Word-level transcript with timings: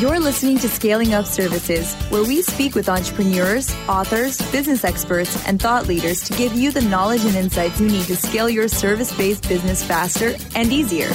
You're 0.00 0.20
listening 0.20 0.58
to 0.58 0.68
Scaling 0.68 1.12
Up 1.12 1.26
Services, 1.26 1.92
where 2.08 2.22
we 2.22 2.40
speak 2.40 2.76
with 2.76 2.88
entrepreneurs, 2.88 3.74
authors, 3.88 4.40
business 4.52 4.84
experts, 4.84 5.44
and 5.48 5.60
thought 5.60 5.88
leaders 5.88 6.22
to 6.22 6.34
give 6.34 6.52
you 6.52 6.70
the 6.70 6.82
knowledge 6.82 7.24
and 7.24 7.34
insights 7.34 7.80
you 7.80 7.88
need 7.88 8.04
to 8.04 8.14
scale 8.14 8.48
your 8.48 8.68
service 8.68 9.12
based 9.16 9.48
business 9.48 9.82
faster 9.82 10.36
and 10.54 10.72
easier. 10.72 11.10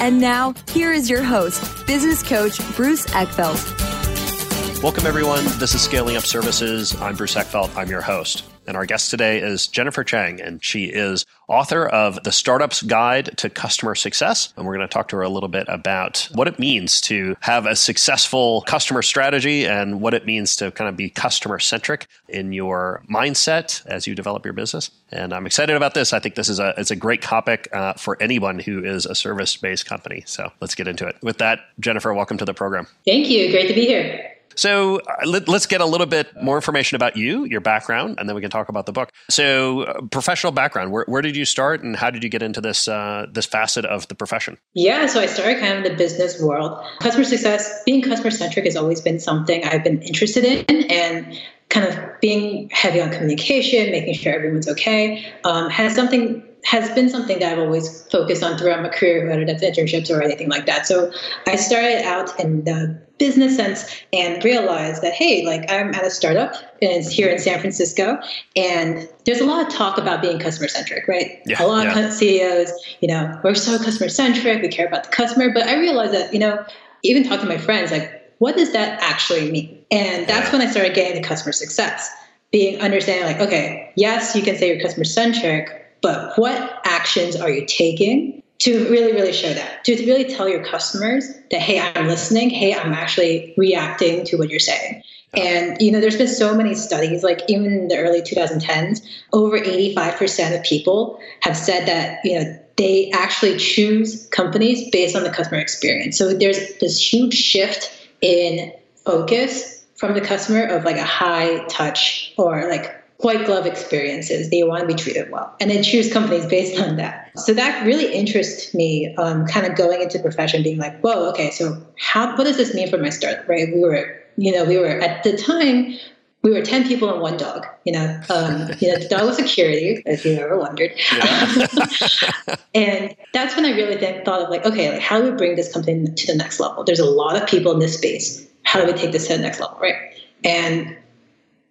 And 0.00 0.20
now, 0.20 0.54
here 0.72 0.92
is 0.92 1.08
your 1.08 1.22
host, 1.22 1.86
business 1.86 2.20
coach 2.24 2.58
Bruce 2.74 3.06
Eckfeldt. 3.06 4.82
Welcome, 4.82 5.06
everyone. 5.06 5.44
This 5.60 5.72
is 5.72 5.82
Scaling 5.82 6.16
Up 6.16 6.24
Services. 6.24 7.00
I'm 7.00 7.14
Bruce 7.14 7.36
Eckfeldt. 7.36 7.76
I'm 7.76 7.88
your 7.88 8.02
host. 8.02 8.42
And 8.66 8.76
our 8.76 8.84
guest 8.84 9.10
today 9.10 9.38
is 9.38 9.66
Jennifer 9.68 10.02
Chang, 10.02 10.40
and 10.40 10.62
she 10.64 10.86
is 10.86 11.24
author 11.48 11.86
of 11.86 12.22
The 12.24 12.32
Startup's 12.32 12.82
Guide 12.82 13.36
to 13.38 13.48
Customer 13.48 13.94
Success. 13.94 14.52
And 14.56 14.66
we're 14.66 14.74
going 14.74 14.88
to 14.88 14.92
talk 14.92 15.08
to 15.08 15.16
her 15.16 15.22
a 15.22 15.28
little 15.28 15.48
bit 15.48 15.66
about 15.68 16.28
what 16.32 16.48
it 16.48 16.58
means 16.58 17.00
to 17.02 17.36
have 17.40 17.66
a 17.66 17.76
successful 17.76 18.62
customer 18.62 19.02
strategy 19.02 19.64
and 19.66 20.00
what 20.00 20.14
it 20.14 20.26
means 20.26 20.56
to 20.56 20.72
kind 20.72 20.88
of 20.88 20.96
be 20.96 21.08
customer 21.08 21.60
centric 21.60 22.08
in 22.28 22.52
your 22.52 23.02
mindset 23.08 23.86
as 23.86 24.06
you 24.06 24.14
develop 24.14 24.44
your 24.44 24.54
business. 24.54 24.90
And 25.12 25.32
I'm 25.32 25.46
excited 25.46 25.76
about 25.76 25.94
this. 25.94 26.12
I 26.12 26.18
think 26.18 26.34
this 26.34 26.48
is 26.48 26.58
a, 26.58 26.74
it's 26.76 26.90
a 26.90 26.96
great 26.96 27.22
topic 27.22 27.68
uh, 27.72 27.92
for 27.92 28.20
anyone 28.20 28.58
who 28.58 28.84
is 28.84 29.06
a 29.06 29.14
service 29.14 29.56
based 29.56 29.86
company. 29.86 30.24
So 30.26 30.50
let's 30.60 30.74
get 30.74 30.88
into 30.88 31.06
it. 31.06 31.16
With 31.22 31.38
that, 31.38 31.60
Jennifer, 31.78 32.12
welcome 32.12 32.38
to 32.38 32.44
the 32.44 32.54
program. 32.54 32.88
Thank 33.06 33.28
you. 33.28 33.50
Great 33.52 33.68
to 33.68 33.74
be 33.74 33.86
here. 33.86 34.35
So 34.56 35.00
uh, 35.00 35.26
let, 35.26 35.48
us 35.48 35.66
get 35.66 35.80
a 35.80 35.86
little 35.86 36.06
bit 36.06 36.28
more 36.42 36.56
information 36.56 36.96
about 36.96 37.16
you, 37.16 37.44
your 37.44 37.60
background, 37.60 38.16
and 38.18 38.28
then 38.28 38.34
we 38.34 38.40
can 38.40 38.50
talk 38.50 38.68
about 38.68 38.86
the 38.86 38.92
book. 38.92 39.10
So, 39.30 39.82
uh, 39.82 40.00
professional 40.10 40.52
background. 40.52 40.92
Where, 40.92 41.04
where, 41.06 41.22
did 41.22 41.36
you 41.36 41.44
start, 41.44 41.82
and 41.82 41.96
how 41.96 42.10
did 42.10 42.22
you 42.22 42.28
get 42.28 42.42
into 42.42 42.60
this 42.60 42.88
uh, 42.88 43.26
this 43.30 43.46
facet 43.46 43.84
of 43.84 44.08
the 44.08 44.14
profession? 44.14 44.58
Yeah, 44.74 45.06
so 45.06 45.20
I 45.20 45.26
started 45.26 45.60
kind 45.60 45.78
of 45.78 45.84
in 45.84 45.92
the 45.92 45.96
business 45.96 46.40
world. 46.40 46.82
Customer 47.00 47.24
success, 47.24 47.82
being 47.84 48.02
customer 48.02 48.30
centric, 48.30 48.64
has 48.64 48.76
always 48.76 49.00
been 49.00 49.20
something 49.20 49.64
I've 49.64 49.84
been 49.84 50.02
interested 50.02 50.44
in, 50.44 50.90
and 50.90 51.38
kind 51.68 51.86
of 51.86 51.98
being 52.20 52.70
heavy 52.70 53.00
on 53.00 53.10
communication, 53.10 53.90
making 53.90 54.14
sure 54.14 54.32
everyone's 54.32 54.68
okay, 54.68 55.32
um, 55.44 55.68
has 55.70 55.94
something 55.94 56.42
has 56.64 56.90
been 56.96 57.08
something 57.08 57.38
that 57.38 57.52
I've 57.52 57.58
always 57.60 58.04
focused 58.10 58.42
on 58.42 58.58
throughout 58.58 58.82
my 58.82 58.88
career, 58.88 59.28
whether 59.28 59.44
that's 59.44 59.62
internships 59.62 60.10
or 60.10 60.20
anything 60.20 60.48
like 60.48 60.66
that. 60.66 60.84
So 60.84 61.12
I 61.46 61.54
started 61.54 62.04
out 62.04 62.40
in 62.40 62.64
the 62.64 63.05
business 63.18 63.56
sense 63.56 63.86
and 64.12 64.42
realize 64.44 65.00
that 65.00 65.12
hey, 65.12 65.44
like 65.46 65.70
I'm 65.70 65.94
at 65.94 66.04
a 66.04 66.10
startup 66.10 66.54
and 66.82 66.92
it's 66.92 67.10
here 67.10 67.28
in 67.28 67.38
San 67.38 67.58
Francisco, 67.60 68.18
and 68.54 69.08
there's 69.24 69.40
a 69.40 69.46
lot 69.46 69.66
of 69.66 69.72
talk 69.72 69.98
about 69.98 70.20
being 70.20 70.38
customer 70.38 70.68
centric, 70.68 71.08
right? 71.08 71.40
Yeah, 71.46 71.62
a 71.62 71.66
lot 71.66 71.84
yeah. 71.86 72.06
of 72.06 72.12
CEOs, 72.12 72.72
you 73.00 73.08
know, 73.08 73.40
we're 73.42 73.54
so 73.54 73.78
customer 73.78 74.08
centric, 74.08 74.62
we 74.62 74.68
care 74.68 74.86
about 74.86 75.04
the 75.04 75.10
customer, 75.10 75.50
but 75.52 75.66
I 75.66 75.78
realized 75.78 76.12
that 76.12 76.32
you 76.32 76.38
know, 76.38 76.64
even 77.02 77.22
talking 77.24 77.46
to 77.46 77.48
my 77.48 77.58
friends, 77.58 77.90
like, 77.90 78.10
what 78.38 78.56
does 78.56 78.72
that 78.72 79.00
actually 79.00 79.50
mean? 79.50 79.84
And 79.90 80.26
that's 80.26 80.52
when 80.52 80.60
I 80.60 80.70
started 80.70 80.94
getting 80.94 81.20
the 81.20 81.26
customer 81.26 81.52
success, 81.52 82.10
being 82.52 82.80
understanding 82.80 83.24
like, 83.24 83.40
okay, 83.40 83.92
yes, 83.96 84.36
you 84.36 84.42
can 84.42 84.56
say 84.56 84.68
you're 84.68 84.82
customer 84.82 85.04
centric, 85.04 85.70
but 86.02 86.36
what 86.38 86.80
actions 86.84 87.36
are 87.36 87.50
you 87.50 87.64
taking 87.66 88.42
to 88.58 88.88
really, 88.88 89.12
really 89.12 89.32
show 89.32 89.52
that? 89.52 89.84
To 89.84 89.96
really 90.06 90.24
tell 90.24 90.48
your 90.48 90.64
customers 90.64 91.28
that, 91.50 91.60
hey, 91.60 91.80
I'm 91.80 92.06
listening. 92.06 92.50
Hey, 92.50 92.74
I'm 92.74 92.92
actually 92.92 93.54
reacting 93.56 94.24
to 94.26 94.36
what 94.36 94.48
you're 94.48 94.60
saying. 94.60 95.02
And 95.34 95.80
you 95.80 95.92
know, 95.92 96.00
there's 96.00 96.16
been 96.16 96.28
so 96.28 96.54
many 96.54 96.74
studies, 96.74 97.22
like 97.22 97.42
even 97.48 97.66
in 97.66 97.88
the 97.88 97.98
early 97.98 98.22
2010s, 98.22 99.02
over 99.32 99.58
85% 99.58 100.56
of 100.56 100.64
people 100.64 101.20
have 101.40 101.56
said 101.56 101.86
that 101.86 102.20
you 102.24 102.38
know 102.38 102.58
they 102.76 103.10
actually 103.12 103.58
choose 103.58 104.26
companies 104.28 104.88
based 104.90 105.14
on 105.14 105.24
the 105.24 105.30
customer 105.30 105.60
experience. 105.60 106.16
So 106.16 106.32
there's 106.32 106.78
this 106.78 106.98
huge 107.00 107.34
shift 107.34 107.90
in 108.22 108.72
focus 109.04 109.84
from 109.96 110.14
the 110.14 110.20
customer 110.20 110.64
of 110.64 110.84
like 110.84 110.96
a 110.96 111.04
high 111.04 111.64
touch 111.66 112.32
or 112.38 112.68
like 112.68 112.94
white 113.18 113.46
glove 113.46 113.66
experiences. 113.66 114.50
They 114.50 114.62
want 114.62 114.82
to 114.82 114.86
be 114.86 114.94
treated 114.94 115.30
well, 115.30 115.54
and 115.60 115.70
they 115.70 115.82
choose 115.82 116.12
companies 116.12 116.46
based 116.46 116.80
on 116.80 116.96
that. 116.96 117.30
So 117.38 117.54
that 117.54 117.86
really 117.86 118.12
interests 118.12 118.74
me, 118.74 119.14
um, 119.16 119.46
kind 119.46 119.66
of 119.66 119.76
going 119.76 120.02
into 120.02 120.18
profession, 120.18 120.62
being 120.62 120.78
like, 120.78 121.00
whoa, 121.00 121.30
okay, 121.30 121.50
so 121.50 121.80
how? 121.98 122.36
What 122.36 122.44
does 122.44 122.56
this 122.56 122.74
mean 122.74 122.88
for 122.90 122.98
my 122.98 123.10
startup? 123.10 123.48
Right? 123.48 123.68
We 123.72 123.80
were, 123.80 124.22
you 124.36 124.52
know, 124.52 124.64
we 124.64 124.78
were 124.78 125.00
at 125.00 125.24
the 125.24 125.36
time. 125.36 125.94
We 126.42 126.52
were 126.52 126.62
ten 126.62 126.86
people 126.86 127.10
and 127.10 127.20
one 127.20 127.36
dog. 127.36 127.66
You 127.84 127.92
know, 127.92 128.20
um, 128.28 128.70
you 128.78 128.92
know, 128.92 128.98
the 128.98 129.08
dog 129.08 129.26
was 129.26 129.36
security, 129.36 130.02
if 130.06 130.24
you 130.24 130.34
ever 130.34 130.58
wondered. 130.58 130.92
and 132.74 133.16
that's 133.32 133.56
when 133.56 133.64
I 133.64 133.70
really 133.70 133.96
then 133.96 134.24
thought 134.24 134.42
of 134.42 134.50
like, 134.50 134.64
okay, 134.64 134.92
like 134.92 135.00
how 135.00 135.20
do 135.20 135.30
we 135.30 135.36
bring 135.36 135.56
this 135.56 135.72
company 135.72 136.06
to 136.06 136.26
the 136.26 136.36
next 136.36 136.60
level? 136.60 136.84
There's 136.84 137.00
a 137.00 137.10
lot 137.10 137.40
of 137.40 137.48
people 137.48 137.72
in 137.72 137.80
this 137.80 137.96
space. 137.96 138.46
How 138.62 138.80
do 138.80 138.86
we 138.86 138.92
take 138.92 139.12
this 139.12 139.26
to 139.28 139.36
the 139.36 139.42
next 139.42 139.58
level, 139.58 139.78
right? 139.80 139.96
And 140.44 140.96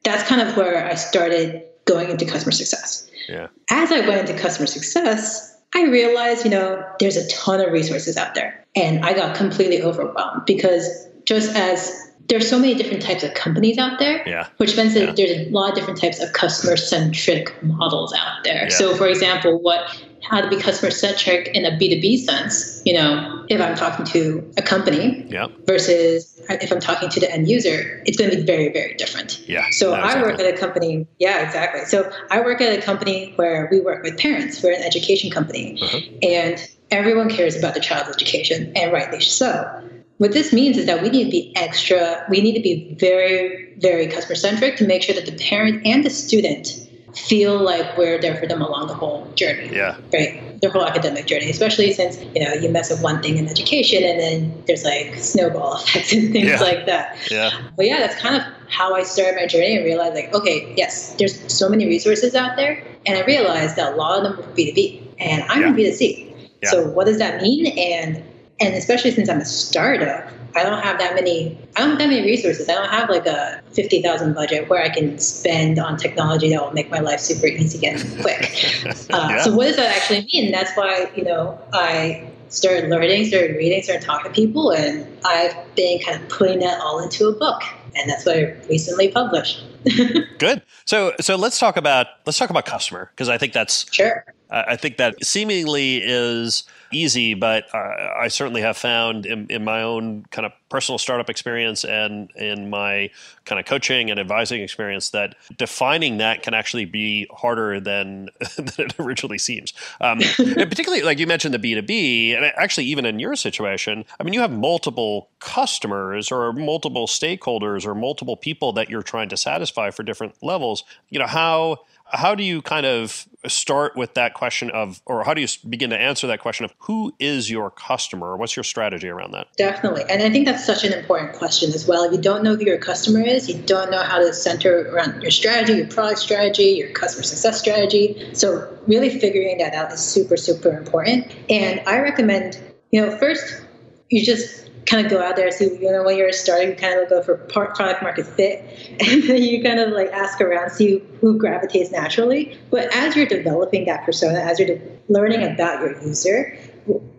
that's 0.05 0.23
kind 0.27 0.41
of 0.41 0.55
where 0.55 0.87
I 0.89 0.95
started 0.95 1.63
going 1.85 2.09
into 2.09 2.25
customer 2.25 2.51
success. 2.51 3.09
Yeah. 3.27 3.47
As 3.69 3.91
I 3.91 4.07
went 4.07 4.29
into 4.29 4.39
customer 4.41 4.67
success, 4.67 5.57
I 5.73 5.83
realized, 5.85 6.45
you 6.45 6.51
know, 6.51 6.81
there's 6.99 7.17
a 7.17 7.27
ton 7.27 7.59
of 7.59 7.73
resources 7.73 8.15
out 8.15 8.35
there. 8.35 8.63
And 8.75 9.03
I 9.03 9.13
got 9.13 9.35
completely 9.35 9.81
overwhelmed 9.81 10.43
because 10.45 11.07
just 11.25 11.55
as 11.55 11.91
there's 12.27 12.49
so 12.49 12.57
many 12.57 12.73
different 12.75 13.01
types 13.03 13.23
of 13.23 13.33
companies 13.33 13.77
out 13.77 13.99
there, 13.99 14.23
Yeah. 14.27 14.47
which 14.57 14.77
means 14.77 14.93
that 14.93 15.01
Yeah. 15.03 15.13
there's 15.15 15.47
a 15.47 15.49
lot 15.51 15.69
of 15.69 15.75
different 15.75 15.99
types 15.99 16.19
of 16.19 16.33
customer 16.33 16.77
centric 16.77 17.51
models 17.63 18.13
out 18.13 18.43
there. 18.43 18.63
Yeah. 18.69 18.75
So, 18.75 18.95
for 18.95 19.07
example, 19.07 19.59
what 19.59 19.87
how 20.29 20.41
to 20.41 20.47
be 20.49 20.59
customer 20.59 20.91
centric 20.91 21.47
in 21.53 21.65
a 21.65 21.71
B2B 21.71 22.17
sense, 22.25 22.81
you 22.85 22.93
know, 22.93 23.45
if 23.49 23.61
I'm 23.61 23.75
talking 23.75 24.05
to 24.07 24.51
a 24.57 24.61
company 24.61 25.25
Yeah. 25.29 25.47
versus 25.67 26.41
if 26.49 26.71
I'm 26.71 26.79
talking 26.79 27.09
to 27.09 27.19
the 27.19 27.31
end 27.31 27.47
user, 27.49 28.01
it's 28.05 28.17
going 28.17 28.31
to 28.31 28.37
be 28.37 28.43
very, 28.43 28.71
very 28.71 28.95
different. 28.95 29.39
Yeah. 29.47 29.65
So 29.71 29.93
I 29.93 30.21
work 30.21 30.39
at 30.39 30.53
a 30.53 30.57
company. 30.57 31.07
Yeah, 31.19 31.45
exactly. 31.45 31.85
So 31.85 32.11
I 32.31 32.41
work 32.41 32.61
at 32.61 32.77
a 32.77 32.81
company 32.81 33.33
where 33.35 33.67
we 33.71 33.81
work 33.81 34.03
with 34.03 34.17
parents. 34.17 34.61
We're 34.63 34.73
an 34.73 34.83
education 34.83 35.29
company, 35.31 35.77
Uh-huh. 35.81 35.99
and 36.23 36.69
everyone 36.91 37.29
cares 37.29 37.55
about 37.55 37.73
the 37.73 37.79
child's 37.79 38.09
education, 38.09 38.71
and 38.75 38.91
rightly 38.91 39.19
so. 39.21 39.81
What 40.17 40.31
this 40.31 40.53
means 40.53 40.77
is 40.77 40.85
that 40.85 41.01
we 41.03 41.09
need 41.09 41.25
to 41.25 41.29
be 41.31 41.51
extra. 41.57 42.25
We 42.29 42.39
need 42.41 42.53
to 42.53 42.61
be 42.61 42.95
very, 42.99 43.73
very 43.79 44.07
customer 44.07 44.35
centric 44.35 44.77
to 44.77 44.85
make 44.87 45.03
sure 45.03 45.13
that 45.13 45.25
the 45.25 45.33
parent 45.37 45.85
and 45.85 46.05
the 46.05 46.09
student 46.09 46.84
feel 47.15 47.57
like 47.63 47.97
we're 47.97 48.19
there 48.19 48.35
for 48.37 48.45
them 48.45 48.61
along 48.61 48.87
the 48.87 48.93
whole 48.93 49.31
journey 49.35 49.69
Yeah. 49.71 49.95
right 50.13 50.41
their 50.61 50.69
whole 50.71 50.85
academic 50.85 51.27
journey 51.27 51.49
especially 51.49 51.91
since 51.93 52.17
you 52.35 52.43
know 52.43 52.53
you 52.53 52.69
mess 52.69 52.91
up 52.91 53.01
one 53.01 53.21
thing 53.21 53.37
in 53.37 53.47
education 53.47 54.03
and 54.03 54.19
then 54.19 54.63
there's 54.67 54.83
like 54.83 55.15
snowball 55.15 55.75
effects 55.83 56.11
and 56.13 56.31
things 56.33 56.47
Yeah. 56.51 56.59
like 56.59 56.85
that 56.85 57.17
Yeah. 57.31 57.51
but 57.77 57.85
yeah 57.85 57.99
that's 57.99 58.19
kind 58.21 58.35
of 58.35 58.41
how 58.67 58.95
i 58.95 59.03
started 59.03 59.35
my 59.39 59.45
journey 59.47 59.75
and 59.75 59.85
realized 59.85 60.13
like 60.15 60.33
okay 60.33 60.73
yes 60.75 61.15
there's 61.17 61.39
so 61.51 61.69
many 61.69 61.85
resources 61.85 62.35
out 62.35 62.55
there 62.57 62.83
and 63.05 63.17
i 63.17 63.23
realized 63.25 63.75
that 63.77 63.93
a 63.93 63.95
lot 63.95 64.17
of 64.17 64.23
them 64.23 64.39
are 64.39 64.51
b2b 64.53 65.01
and 65.19 65.43
i'm 65.49 65.63
in 65.63 65.73
b2c 65.75 66.33
Yeah. 66.63 66.69
so 66.71 66.87
what 66.89 67.05
does 67.07 67.17
that 67.19 67.41
mean 67.41 67.67
and 67.77 68.23
and 68.59 68.73
especially 68.75 69.11
since 69.11 69.29
i'm 69.29 69.39
a 69.39 69.45
startup 69.45 70.29
i 70.55 70.63
don't 70.63 70.81
have 70.81 70.97
that 70.99 71.15
many 71.15 71.57
i 71.75 71.81
don't 71.81 71.91
have 71.91 71.99
that 71.99 72.09
many 72.09 72.21
resources 72.21 72.67
i 72.69 72.73
don't 72.73 72.89
have 72.89 73.09
like 73.09 73.25
a 73.25 73.61
50000 73.75 74.33
budget 74.33 74.69
where 74.69 74.81
i 74.81 74.89
can 74.89 75.17
spend 75.19 75.79
on 75.79 75.97
technology 75.97 76.49
that 76.49 76.61
will 76.61 76.73
make 76.73 76.89
my 76.89 76.99
life 76.99 77.19
super 77.19 77.47
easy 77.47 77.85
and 77.85 77.99
quick 78.21 78.45
uh, 78.85 79.27
Yeah. 79.29 79.41
So 79.41 79.55
what 79.55 79.65
does 79.65 79.75
that 79.77 79.95
actually 79.95 80.27
mean? 80.33 80.51
That's 80.51 80.75
why 80.75 81.11
you 81.15 81.23
know 81.23 81.59
I 81.73 82.29
started 82.49 82.89
learning, 82.89 83.25
started 83.25 83.55
reading, 83.55 83.81
started 83.83 84.05
talking 84.05 84.31
to 84.31 84.35
people, 84.35 84.71
and 84.71 85.05
I've 85.25 85.55
been 85.75 85.99
kind 86.01 86.21
of 86.21 86.29
putting 86.29 86.59
that 86.59 86.79
all 86.81 87.01
into 87.03 87.27
a 87.27 87.33
book, 87.33 87.61
and 87.95 88.09
that's 88.09 88.25
what 88.25 88.37
I 88.37 88.55
recently 88.69 89.09
published. 89.09 89.63
Good. 90.39 90.61
So 90.85 91.13
so 91.19 91.35
let's 91.35 91.59
talk 91.59 91.77
about 91.77 92.07
let's 92.25 92.37
talk 92.37 92.49
about 92.49 92.65
customer 92.65 93.11
because 93.11 93.29
I 93.29 93.37
think 93.37 93.53
that's 93.53 93.91
Sure. 93.93 94.25
I 94.49 94.75
think 94.75 94.97
that 94.97 95.23
seemingly 95.23 95.97
is 95.97 96.63
easy, 96.91 97.33
but 97.33 97.73
I 97.73 98.27
certainly 98.27 98.61
have 98.61 98.77
found 98.77 99.25
in, 99.25 99.47
in 99.49 99.63
my 99.63 99.81
own 99.81 100.25
kind 100.31 100.45
of 100.45 100.53
personal 100.69 100.97
startup 100.97 101.29
experience 101.29 101.83
and 101.83 102.29
in 102.35 102.69
my 102.69 103.09
kind 103.45 103.59
of 103.59 103.65
coaching 103.65 104.09
and 104.09 104.19
advising 104.19 104.61
experience 104.61 105.09
that 105.11 105.35
defining 105.57 106.17
that 106.17 106.43
can 106.43 106.53
actually 106.53 106.85
be 106.85 107.27
harder 107.31 107.79
than, 107.79 108.29
than 108.55 108.69
it 108.77 108.99
originally 108.99 109.37
seems. 109.37 109.73
Um, 110.01 110.19
and 110.37 110.69
particularly, 110.69 111.03
like 111.03 111.19
you 111.19 111.27
mentioned, 111.27 111.53
the 111.53 111.59
B2B, 111.59 112.35
and 112.35 112.45
actually, 112.45 112.85
even 112.85 113.05
in 113.05 113.19
your 113.19 113.35
situation, 113.35 114.05
I 114.19 114.23
mean, 114.23 114.33
you 114.33 114.41
have 114.41 114.51
multiple 114.51 115.29
customers 115.39 116.31
or 116.31 116.53
multiple 116.53 117.07
stakeholders 117.07 117.85
or 117.85 117.95
multiple 117.95 118.37
people 118.37 118.73
that 118.73 118.89
you're 118.89 119.03
trying 119.03 119.29
to 119.29 119.37
satisfy 119.37 119.91
for 119.91 120.03
different 120.03 120.41
levels. 120.43 120.83
You 121.09 121.19
know, 121.19 121.27
how 121.27 121.79
how 122.11 122.35
do 122.35 122.43
you 122.43 122.61
kind 122.61 122.85
of 122.85 123.27
start 123.47 123.95
with 123.95 124.13
that 124.13 124.33
question 124.33 124.69
of, 124.71 125.01
or 125.05 125.23
how 125.23 125.33
do 125.33 125.41
you 125.41 125.47
begin 125.67 125.89
to 125.89 125.97
answer 125.97 126.27
that 126.27 126.39
question 126.39 126.65
of 126.65 126.73
who 126.79 127.13
is 127.19 127.49
your 127.49 127.69
customer? 127.71 128.37
What's 128.37 128.55
your 128.55 128.63
strategy 128.63 129.07
around 129.07 129.31
that? 129.31 129.47
Definitely. 129.57 130.03
And 130.09 130.21
I 130.21 130.29
think 130.29 130.45
that's 130.45 130.65
such 130.65 130.83
an 130.83 130.93
important 130.93 131.33
question 131.33 131.71
as 131.73 131.87
well. 131.87 132.03
If 132.03 132.11
you 132.11 132.21
don't 132.21 132.43
know 132.43 132.55
who 132.55 132.65
your 132.65 132.77
customer 132.77 133.21
is, 133.21 133.49
you 133.49 133.61
don't 133.63 133.91
know 133.91 134.01
how 134.01 134.19
to 134.19 134.33
center 134.33 134.89
around 134.91 135.21
your 135.21 135.31
strategy, 135.31 135.73
your 135.73 135.87
product 135.87 136.19
strategy, 136.19 136.63
your 136.63 136.89
customer 136.91 137.23
success 137.23 137.59
strategy. 137.59 138.29
So, 138.33 138.71
really 138.87 139.19
figuring 139.19 139.57
that 139.57 139.73
out 139.73 139.91
is 139.91 139.99
super, 139.99 140.37
super 140.37 140.77
important. 140.77 141.33
And 141.49 141.81
I 141.87 141.99
recommend, 141.99 142.59
you 142.91 143.01
know, 143.01 143.17
first, 143.17 143.61
you 144.09 144.23
just 144.23 144.64
kind 144.85 145.05
of 145.05 145.11
go 145.11 145.21
out 145.21 145.35
there, 145.35 145.47
and 145.47 145.55
see, 145.55 145.65
you 145.65 145.91
know, 145.91 146.03
when 146.03 146.17
you're 146.17 146.31
starting, 146.31 146.69
you 146.69 146.75
kind 146.75 146.99
of 146.99 147.09
go 147.09 147.21
for 147.21 147.37
product 147.37 148.01
market 148.01 148.25
fit, 148.25 148.63
and 148.99 149.23
then 149.23 149.41
you 149.41 149.63
kind 149.63 149.79
of 149.79 149.89
like 149.91 150.11
ask 150.11 150.39
around, 150.41 150.69
see 150.71 151.01
who 151.21 151.37
gravitates 151.37 151.91
naturally. 151.91 152.57
But 152.69 152.93
as 152.95 153.15
you're 153.15 153.25
developing 153.25 153.85
that 153.85 154.05
persona, 154.05 154.39
as 154.39 154.59
you're 154.59 154.77
de- 154.77 154.81
learning 155.09 155.43
about 155.43 155.81
your 155.81 156.01
user, 156.01 156.57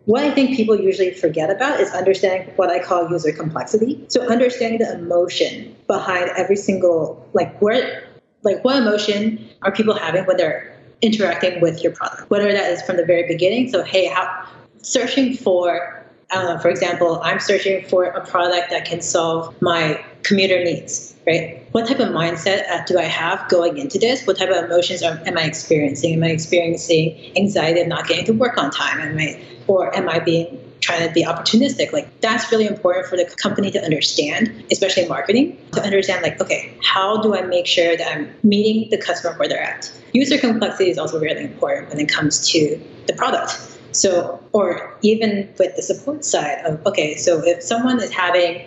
what 0.06 0.22
I 0.22 0.30
think 0.30 0.56
people 0.56 0.78
usually 0.78 1.12
forget 1.12 1.50
about 1.50 1.80
is 1.80 1.90
understanding 1.90 2.54
what 2.54 2.70
I 2.70 2.78
call 2.78 3.10
user 3.10 3.32
complexity. 3.32 4.04
So 4.08 4.22
understanding 4.28 4.78
the 4.78 4.94
emotion 4.94 5.74
behind 5.88 6.30
every 6.36 6.56
single, 6.56 7.28
like 7.32 7.60
where, 7.60 8.04
like 8.42 8.64
what 8.64 8.76
emotion 8.76 9.48
are 9.62 9.72
people 9.72 9.94
having 9.94 10.24
when 10.24 10.36
they're 10.36 10.72
interacting 11.02 11.60
with 11.60 11.82
your 11.82 11.92
product, 11.92 12.30
whether 12.30 12.52
that 12.52 12.70
is 12.70 12.82
from 12.82 12.96
the 12.96 13.04
very 13.04 13.26
beginning. 13.26 13.68
So, 13.68 13.82
hey, 13.82 14.06
how 14.06 14.46
searching 14.82 15.36
for, 15.36 16.05
for 16.30 16.68
example, 16.68 17.20
I'm 17.22 17.38
searching 17.40 17.86
for 17.86 18.04
a 18.04 18.26
product 18.26 18.70
that 18.70 18.84
can 18.84 19.00
solve 19.00 19.54
my 19.62 20.04
commuter 20.22 20.62
needs, 20.62 21.14
right? 21.26 21.64
What 21.72 21.86
type 21.86 22.00
of 22.00 22.08
mindset 22.08 22.68
uh, 22.68 22.84
do 22.84 22.98
I 22.98 23.04
have 23.04 23.48
going 23.48 23.78
into 23.78 23.98
this? 23.98 24.26
What 24.26 24.38
type 24.38 24.50
of 24.50 24.64
emotions 24.64 25.02
are, 25.02 25.20
am 25.24 25.38
I 25.38 25.42
experiencing? 25.42 26.14
Am 26.14 26.24
I 26.24 26.30
experiencing 26.30 27.32
anxiety 27.36 27.80
of 27.80 27.88
not 27.88 28.08
getting 28.08 28.24
to 28.26 28.32
work 28.32 28.58
on 28.58 28.70
time? 28.70 29.00
Am 29.00 29.18
I, 29.18 29.40
or 29.68 29.94
am 29.96 30.08
I 30.08 30.18
being 30.18 30.58
trying 30.80 31.06
to 31.06 31.12
be 31.12 31.24
opportunistic. 31.24 31.92
Like 31.92 32.20
that's 32.20 32.50
really 32.52 32.66
important 32.66 33.06
for 33.06 33.16
the 33.16 33.24
company 33.42 33.70
to 33.72 33.82
understand, 33.82 34.64
especially 34.70 35.08
marketing, 35.08 35.58
to 35.72 35.82
understand 35.82 36.22
like, 36.22 36.40
okay, 36.40 36.72
how 36.82 37.20
do 37.22 37.34
I 37.34 37.42
make 37.42 37.66
sure 37.66 37.96
that 37.96 38.16
I'm 38.16 38.32
meeting 38.42 38.90
the 38.90 38.98
customer 38.98 39.36
where 39.36 39.48
they're 39.48 39.62
at? 39.62 39.90
User 40.12 40.38
complexity 40.38 40.90
is 40.90 40.98
also 40.98 41.18
really 41.18 41.44
important 41.44 41.88
when 41.88 41.98
it 41.98 42.08
comes 42.08 42.48
to 42.50 42.80
the 43.06 43.14
product. 43.14 43.75
So, 43.96 44.40
or 44.52 44.96
even 45.02 45.48
with 45.58 45.74
the 45.76 45.82
support 45.82 46.24
side 46.24 46.58
of, 46.64 46.84
okay, 46.86 47.16
so 47.16 47.42
if 47.44 47.62
someone 47.62 48.00
is 48.00 48.12
having 48.12 48.62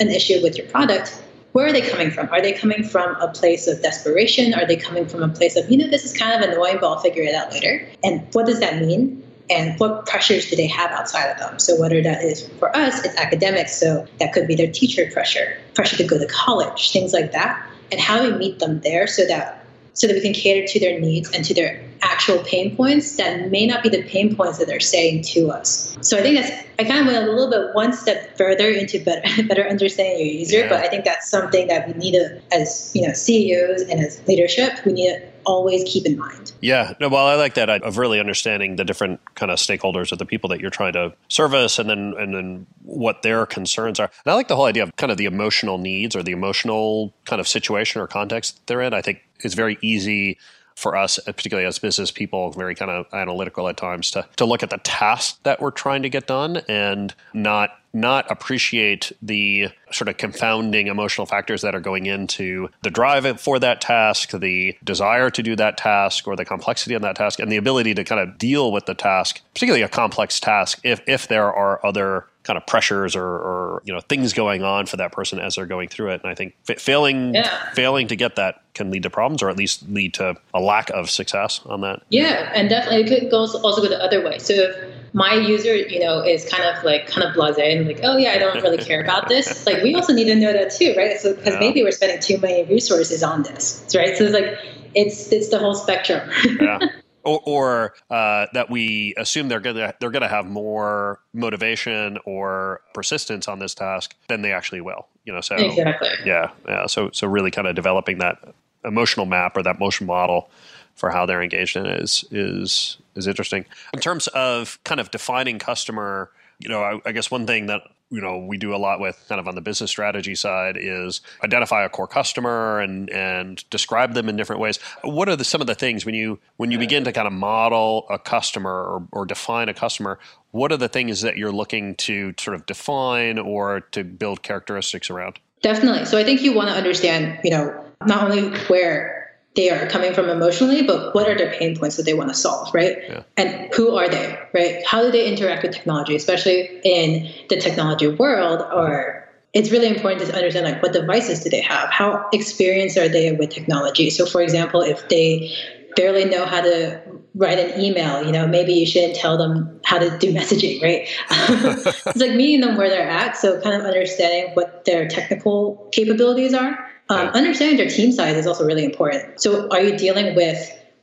an 0.00 0.08
issue 0.08 0.42
with 0.42 0.56
your 0.56 0.66
product, 0.68 1.22
where 1.52 1.66
are 1.66 1.72
they 1.72 1.82
coming 1.82 2.10
from? 2.10 2.28
Are 2.30 2.40
they 2.40 2.52
coming 2.52 2.82
from 2.82 3.14
a 3.16 3.28
place 3.28 3.68
of 3.68 3.82
desperation? 3.82 4.54
Are 4.54 4.66
they 4.66 4.76
coming 4.76 5.06
from 5.06 5.22
a 5.22 5.28
place 5.28 5.56
of, 5.56 5.70
you 5.70 5.76
know, 5.76 5.88
this 5.88 6.04
is 6.04 6.16
kind 6.16 6.42
of 6.42 6.48
annoying, 6.48 6.78
but 6.80 6.88
I'll 6.88 7.00
figure 7.00 7.22
it 7.22 7.34
out 7.34 7.52
later? 7.52 7.86
And 8.02 8.26
what 8.32 8.46
does 8.46 8.60
that 8.60 8.80
mean? 8.80 9.22
and 9.50 9.78
what 9.78 10.06
pressures 10.06 10.48
do 10.48 10.56
they 10.56 10.66
have 10.66 10.90
outside 10.92 11.26
of 11.26 11.38
them 11.38 11.58
so 11.58 11.78
whether 11.80 12.02
that 12.02 12.22
is 12.22 12.48
for 12.58 12.74
us 12.76 13.04
it's 13.04 13.16
academics 13.16 13.74
so 13.74 14.06
that 14.18 14.32
could 14.32 14.46
be 14.46 14.54
their 14.54 14.70
teacher 14.70 15.10
pressure 15.12 15.58
pressure 15.74 15.96
to 15.96 16.04
go 16.04 16.18
to 16.18 16.26
college 16.26 16.92
things 16.92 17.12
like 17.12 17.32
that 17.32 17.68
and 17.90 18.00
how 18.00 18.22
we 18.22 18.32
meet 18.32 18.58
them 18.60 18.80
there 18.80 19.06
so 19.06 19.26
that 19.26 19.61
so 19.94 20.06
that 20.06 20.14
we 20.14 20.20
can 20.20 20.32
cater 20.32 20.66
to 20.66 20.80
their 20.80 20.98
needs 20.98 21.30
and 21.32 21.44
to 21.44 21.54
their 21.54 21.84
actual 22.02 22.38
pain 22.44 22.76
points 22.76 23.16
that 23.16 23.50
may 23.50 23.66
not 23.66 23.82
be 23.82 23.88
the 23.88 24.02
pain 24.04 24.34
points 24.34 24.58
that 24.58 24.66
they're 24.66 24.80
saying 24.80 25.22
to 25.22 25.50
us. 25.50 25.96
So 26.00 26.18
I 26.18 26.22
think 26.22 26.40
that's 26.40 26.50
I 26.78 26.84
kind 26.84 27.00
of 27.00 27.06
went 27.06 27.28
a 27.28 27.30
little 27.30 27.50
bit 27.50 27.74
one 27.74 27.92
step 27.92 28.36
further 28.36 28.68
into 28.68 29.02
better 29.04 29.22
better 29.48 29.66
understanding 29.66 30.18
your 30.18 30.34
user, 30.34 30.58
yeah. 30.60 30.68
but 30.68 30.80
I 30.80 30.88
think 30.88 31.04
that's 31.04 31.30
something 31.30 31.68
that 31.68 31.86
we 31.86 31.94
need 31.94 32.12
to 32.12 32.40
as 32.52 32.90
you 32.94 33.06
know 33.06 33.12
CEOs 33.12 33.82
and 33.82 34.00
as 34.00 34.20
leadership 34.26 34.72
we 34.84 34.92
need 34.92 35.12
to 35.12 35.31
always 35.44 35.84
keep 35.84 36.06
in 36.06 36.16
mind. 36.18 36.52
Yeah, 36.60 36.94
no, 37.00 37.08
well, 37.08 37.26
I 37.26 37.34
like 37.34 37.54
that 37.54 37.68
of 37.68 37.98
really 37.98 38.20
understanding 38.20 38.76
the 38.76 38.84
different 38.84 39.20
kind 39.34 39.50
of 39.50 39.58
stakeholders 39.58 40.12
or 40.12 40.16
the 40.16 40.26
people 40.26 40.48
that 40.50 40.60
you're 40.60 40.70
trying 40.70 40.92
to 40.94 41.14
service, 41.28 41.78
and 41.78 41.88
then 41.88 42.14
and 42.18 42.34
then 42.34 42.66
what 42.82 43.22
their 43.22 43.46
concerns 43.46 44.00
are. 44.00 44.10
And 44.24 44.32
I 44.32 44.34
like 44.34 44.48
the 44.48 44.56
whole 44.56 44.66
idea 44.66 44.82
of 44.82 44.94
kind 44.96 45.12
of 45.12 45.18
the 45.18 45.26
emotional 45.26 45.78
needs 45.78 46.14
or 46.14 46.22
the 46.22 46.32
emotional 46.32 47.12
kind 47.24 47.40
of 47.40 47.48
situation 47.48 48.00
or 48.00 48.06
context 48.06 48.60
they're 48.66 48.82
in. 48.82 48.94
I 48.94 49.02
think 49.02 49.22
it's 49.40 49.54
very 49.54 49.78
easy 49.82 50.38
for 50.74 50.96
us, 50.96 51.18
uh, 51.18 51.32
particularly 51.32 51.66
as 51.66 51.78
business 51.78 52.10
people, 52.10 52.50
very 52.52 52.74
kind 52.74 52.90
of 52.90 53.06
analytical 53.12 53.68
at 53.68 53.76
times, 53.76 54.10
to 54.12 54.26
to 54.36 54.44
look 54.44 54.62
at 54.62 54.70
the 54.70 54.78
task 54.78 55.42
that 55.42 55.60
we're 55.60 55.70
trying 55.70 56.02
to 56.02 56.08
get 56.08 56.26
done 56.26 56.58
and 56.68 57.14
not 57.32 57.78
not 57.94 58.30
appreciate 58.30 59.12
the 59.20 59.68
sort 59.90 60.08
of 60.08 60.16
confounding 60.16 60.86
emotional 60.86 61.26
factors 61.26 61.60
that 61.60 61.74
are 61.74 61.80
going 61.80 62.06
into 62.06 62.68
the 62.82 62.90
drive 62.90 63.40
for 63.40 63.58
that 63.58 63.80
task, 63.80 64.30
the 64.30 64.74
desire 64.82 65.28
to 65.30 65.42
do 65.42 65.54
that 65.56 65.76
task, 65.76 66.26
or 66.26 66.34
the 66.34 66.44
complexity 66.44 66.94
of 66.94 67.02
that 67.02 67.16
task, 67.16 67.38
and 67.38 67.52
the 67.52 67.56
ability 67.56 67.92
to 67.94 68.04
kind 68.04 68.20
of 68.20 68.38
deal 68.38 68.72
with 68.72 68.86
the 68.86 68.94
task, 68.94 69.40
particularly 69.52 69.82
a 69.82 69.88
complex 69.88 70.40
task, 70.40 70.80
if 70.84 71.00
if 71.06 71.28
there 71.28 71.52
are 71.52 71.84
other 71.84 72.26
kind 72.44 72.56
of 72.56 72.66
pressures 72.66 73.14
or, 73.14 73.24
or, 73.24 73.82
you 73.84 73.92
know 73.92 74.00
things 74.00 74.32
going 74.32 74.62
on 74.62 74.86
for 74.86 74.96
that 74.96 75.12
person 75.12 75.38
as 75.38 75.56
they're 75.56 75.66
going 75.66 75.88
through 75.88 76.10
it. 76.10 76.20
And 76.22 76.30
I 76.30 76.34
think 76.34 76.54
f- 76.68 76.80
failing 76.80 77.34
yeah. 77.34 77.72
failing 77.72 78.08
to 78.08 78.16
get 78.16 78.36
that 78.36 78.62
can 78.74 78.90
lead 78.90 79.02
to 79.02 79.10
problems, 79.10 79.42
or 79.42 79.50
at 79.50 79.56
least 79.56 79.88
lead 79.88 80.14
to 80.14 80.36
a 80.54 80.60
lack 80.60 80.90
of 80.90 81.10
success 81.10 81.60
on 81.66 81.80
that. 81.82 82.02
Yeah, 82.10 82.50
and 82.54 82.68
definitely 82.68 83.02
it 83.02 83.20
could 83.20 83.30
go 83.30 83.38
also 83.40 83.82
go 83.82 83.88
the 83.88 84.02
other 84.02 84.24
way. 84.24 84.38
So 84.38 84.54
if 84.54 84.76
my 85.14 85.34
user, 85.34 85.74
you 85.74 86.00
know, 86.00 86.20
is 86.20 86.48
kind 86.48 86.64
of 86.64 86.82
like 86.84 87.06
kind 87.06 87.26
of 87.26 87.34
blasé 87.34 87.76
and 87.76 87.86
like, 87.86 88.00
oh 88.02 88.16
yeah, 88.16 88.32
I 88.32 88.38
don't 88.38 88.62
really 88.62 88.78
care 88.78 89.02
about 89.02 89.28
this. 89.28 89.66
Like 89.72 89.82
we 89.82 89.94
also 89.94 90.12
need 90.12 90.24
to 90.24 90.34
know 90.34 90.52
that 90.52 90.72
too, 90.72 90.94
right? 90.96 91.18
So 91.18 91.34
because 91.34 91.54
yeah. 91.54 91.60
maybe 91.60 91.82
we're 91.82 91.92
spending 91.92 92.20
too 92.20 92.38
many 92.38 92.64
resources 92.64 93.22
on 93.22 93.42
this, 93.42 93.84
right? 93.94 94.16
So 94.16 94.24
it's 94.24 94.34
like 94.34 94.58
it's 94.94 95.30
it's 95.32 95.48
the 95.48 95.58
whole 95.58 95.74
spectrum. 95.74 96.28
yeah. 96.60 96.78
Or, 97.24 97.40
or 97.46 97.94
uh, 98.10 98.46
that 98.52 98.68
we 98.68 99.14
assume 99.16 99.48
they're 99.48 99.60
gonna 99.60 99.94
they're 100.00 100.10
gonna 100.10 100.28
have 100.28 100.46
more 100.46 101.20
motivation 101.32 102.18
or 102.24 102.80
persistence 102.94 103.46
on 103.46 103.60
this 103.60 103.74
task 103.74 104.16
than 104.28 104.42
they 104.42 104.52
actually 104.52 104.80
will. 104.80 105.06
You 105.24 105.32
know, 105.34 105.40
so 105.40 105.54
exactly. 105.54 106.08
Yeah, 106.24 106.50
yeah. 106.66 106.86
So 106.86 107.10
so 107.12 107.28
really 107.28 107.52
kind 107.52 107.68
of 107.68 107.76
developing 107.76 108.18
that 108.18 108.38
emotional 108.84 109.26
map 109.26 109.56
or 109.56 109.62
that 109.62 109.78
motion 109.78 110.06
model 110.06 110.50
for 110.94 111.10
how 111.10 111.26
they're 111.26 111.42
engaged 111.42 111.76
in 111.76 111.86
it 111.86 112.00
is 112.00 112.24
is 112.30 112.98
is 113.14 113.26
interesting. 113.26 113.64
In 113.94 114.00
terms 114.00 114.26
of 114.28 114.78
kind 114.84 115.00
of 115.00 115.10
defining 115.10 115.58
customer, 115.58 116.30
you 116.58 116.68
know, 116.68 116.82
I, 116.82 117.00
I 117.04 117.12
guess 117.12 117.30
one 117.30 117.46
thing 117.46 117.66
that 117.66 117.82
you 118.10 118.20
know 118.20 118.38
we 118.38 118.58
do 118.58 118.74
a 118.74 118.76
lot 118.76 119.00
with 119.00 119.24
kind 119.28 119.40
of 119.40 119.48
on 119.48 119.54
the 119.54 119.60
business 119.60 119.90
strategy 119.90 120.34
side 120.34 120.76
is 120.78 121.22
identify 121.42 121.84
a 121.84 121.88
core 121.88 122.06
customer 122.06 122.80
and 122.80 123.08
and 123.10 123.68
describe 123.70 124.14
them 124.14 124.28
in 124.28 124.36
different 124.36 124.60
ways. 124.60 124.78
What 125.02 125.28
are 125.28 125.36
the, 125.36 125.44
some 125.44 125.60
of 125.60 125.66
the 125.66 125.74
things 125.74 126.04
when 126.04 126.14
you 126.14 126.38
when 126.56 126.70
you 126.70 126.78
begin 126.78 127.04
to 127.04 127.12
kind 127.12 127.26
of 127.26 127.32
model 127.32 128.06
a 128.10 128.18
customer 128.18 128.70
or, 128.70 129.08
or 129.12 129.26
define 129.26 129.68
a 129.68 129.74
customer 129.74 130.18
what 130.52 130.70
are 130.70 130.76
the 130.76 130.88
things 130.88 131.22
that 131.22 131.36
you're 131.36 131.52
looking 131.52 131.96
to 131.96 132.34
sort 132.38 132.54
of 132.54 132.66
define 132.66 133.38
or 133.38 133.80
to 133.80 134.04
build 134.04 134.42
characteristics 134.42 135.10
around? 135.10 135.38
Definitely. 135.62 136.04
So 136.04 136.18
i 136.18 136.24
think 136.24 136.42
you 136.42 136.52
want 136.52 136.68
to 136.68 136.74
understand 136.74 137.40
you 137.42 137.50
know 137.50 137.84
not 138.04 138.30
only 138.30 138.56
where 138.68 139.21
they 139.54 139.70
are 139.70 139.86
coming 139.88 140.14
from 140.14 140.28
emotionally, 140.28 140.82
but 140.82 141.14
what 141.14 141.28
are 141.28 141.36
their 141.36 141.52
pain 141.52 141.76
points 141.76 141.96
that 141.96 142.04
they 142.04 142.14
want 142.14 142.30
to 142.30 142.34
solve, 142.34 142.72
right? 142.72 142.96
Yeah. 143.06 143.22
And 143.36 143.72
who 143.74 143.96
are 143.96 144.08
they, 144.08 144.38
right? 144.54 144.82
How 144.86 145.02
do 145.02 145.10
they 145.10 145.28
interact 145.30 145.62
with 145.62 145.72
technology, 145.72 146.16
especially 146.16 146.80
in 146.84 147.30
the 147.50 147.56
technology 147.56 148.08
world? 148.08 148.62
Or 148.72 149.28
it's 149.52 149.70
really 149.70 149.88
important 149.88 150.26
to 150.26 150.34
understand 150.34 150.64
like 150.64 150.82
what 150.82 150.94
devices 150.94 151.40
do 151.40 151.50
they 151.50 151.60
have? 151.60 151.90
How 151.90 152.28
experienced 152.32 152.96
are 152.96 153.08
they 153.08 153.32
with 153.32 153.50
technology? 153.50 154.08
So, 154.08 154.24
for 154.24 154.40
example, 154.40 154.80
if 154.80 155.06
they 155.10 155.54
barely 155.96 156.24
know 156.24 156.46
how 156.46 156.62
to 156.62 157.02
write 157.34 157.58
an 157.58 157.78
email, 157.78 158.24
you 158.24 158.32
know, 158.32 158.46
maybe 158.46 158.72
you 158.72 158.86
shouldn't 158.86 159.16
tell 159.16 159.36
them 159.36 159.80
how 159.84 159.98
to 159.98 160.16
do 160.16 160.32
messaging, 160.34 160.82
right? 160.82 161.06
it's 161.30 162.16
like 162.16 162.34
meeting 162.34 162.62
them 162.62 162.78
where 162.78 162.88
they're 162.88 163.08
at. 163.08 163.36
So, 163.36 163.60
kind 163.60 163.76
of 163.76 163.82
understanding 163.82 164.54
what 164.54 164.86
their 164.86 165.06
technical 165.08 165.90
capabilities 165.92 166.54
are 166.54 166.88
um, 167.08 167.28
understanding 167.28 167.76
their 167.76 167.88
team 167.88 168.12
size 168.12 168.36
is 168.36 168.46
also 168.46 168.64
really 168.64 168.84
important. 168.84 169.40
So, 169.40 169.68
are 169.70 169.80
you 169.80 169.96
dealing 169.96 170.34
with 170.34 170.58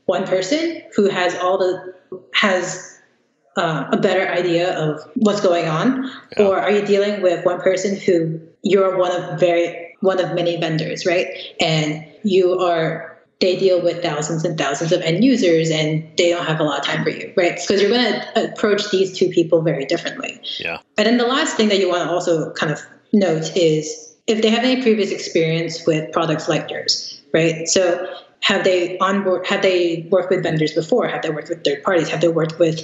one 0.06 0.26
person 0.26 0.82
who 0.96 1.10
has 1.10 1.36
all 1.38 1.58
the 1.58 1.96
has 2.34 3.00
uh, 3.58 3.90
a 3.92 3.98
better 3.98 4.28
idea 4.32 4.78
of 4.78 5.02
what's 5.16 5.42
going 5.42 5.68
on, 5.68 6.10
yeah. 6.38 6.46
or 6.46 6.60
are 6.60 6.72
you 6.72 6.86
dealing 6.86 7.22
with 7.22 7.46
one 7.46 7.62
person 7.62 8.00
who 8.00 8.40
you're 8.64 8.98
one 8.98 9.12
of 9.12 9.40
very 9.40 9.96
one 10.02 10.20
of 10.24 10.34
many 10.34 10.58
vendors, 10.58 11.06
right? 11.06 11.28
And 11.60 12.06
you 12.24 12.60
are 12.60 13.10
they 13.40 13.58
deal 13.58 13.82
with 13.82 14.02
thousands 14.02 14.44
and 14.44 14.58
thousands 14.58 14.92
of 14.92 15.02
end 15.02 15.24
users 15.24 15.70
and 15.70 16.06
they 16.18 16.30
don't 16.30 16.46
have 16.46 16.60
a 16.60 16.64
lot 16.64 16.80
of 16.80 16.86
time 16.86 17.04
for 17.04 17.10
you, 17.10 17.34
right? 17.38 17.56
Because 17.56 17.82
you're 17.82 17.90
going 17.90 18.12
to 18.12 18.52
approach 18.52 18.92
these 18.92 19.18
two 19.18 19.30
people 19.30 19.62
very 19.62 19.86
differently. 19.86 20.42
Yeah. 20.60 20.80
And 20.98 21.08
then 21.08 21.18
the 21.18 21.26
last 21.26 21.56
thing 21.56 21.70
that 21.70 21.80
you 21.80 21.88
want 21.88 22.04
to 22.04 22.10
also 22.10 22.52
kind 22.54 22.70
of 22.70 22.82
note 23.14 23.56
is 23.56 24.09
if 24.30 24.44
they 24.44 24.50
have 24.50 24.64
any 24.64 24.82
previous 24.82 25.12
experience 25.12 25.86
with 25.88 26.12
products 26.14 26.48
like 26.48 26.70
yours, 26.70 27.20
right? 27.34 27.68
So 27.68 28.08
have 28.42 28.64
they 28.64 28.98
onboard 29.00 29.46
have 29.48 29.64
they 29.64 30.08
worked 30.12 30.30
with 30.30 30.44
vendors 30.44 30.74
before? 30.74 31.08
Have 31.08 31.24
they 31.24 31.32
worked 31.32 31.50
with 31.50 31.64
third 31.66 31.84
parties? 31.84 32.08
Have 32.10 32.22
they 32.22 32.28
worked 32.30 32.60
with, 32.60 32.80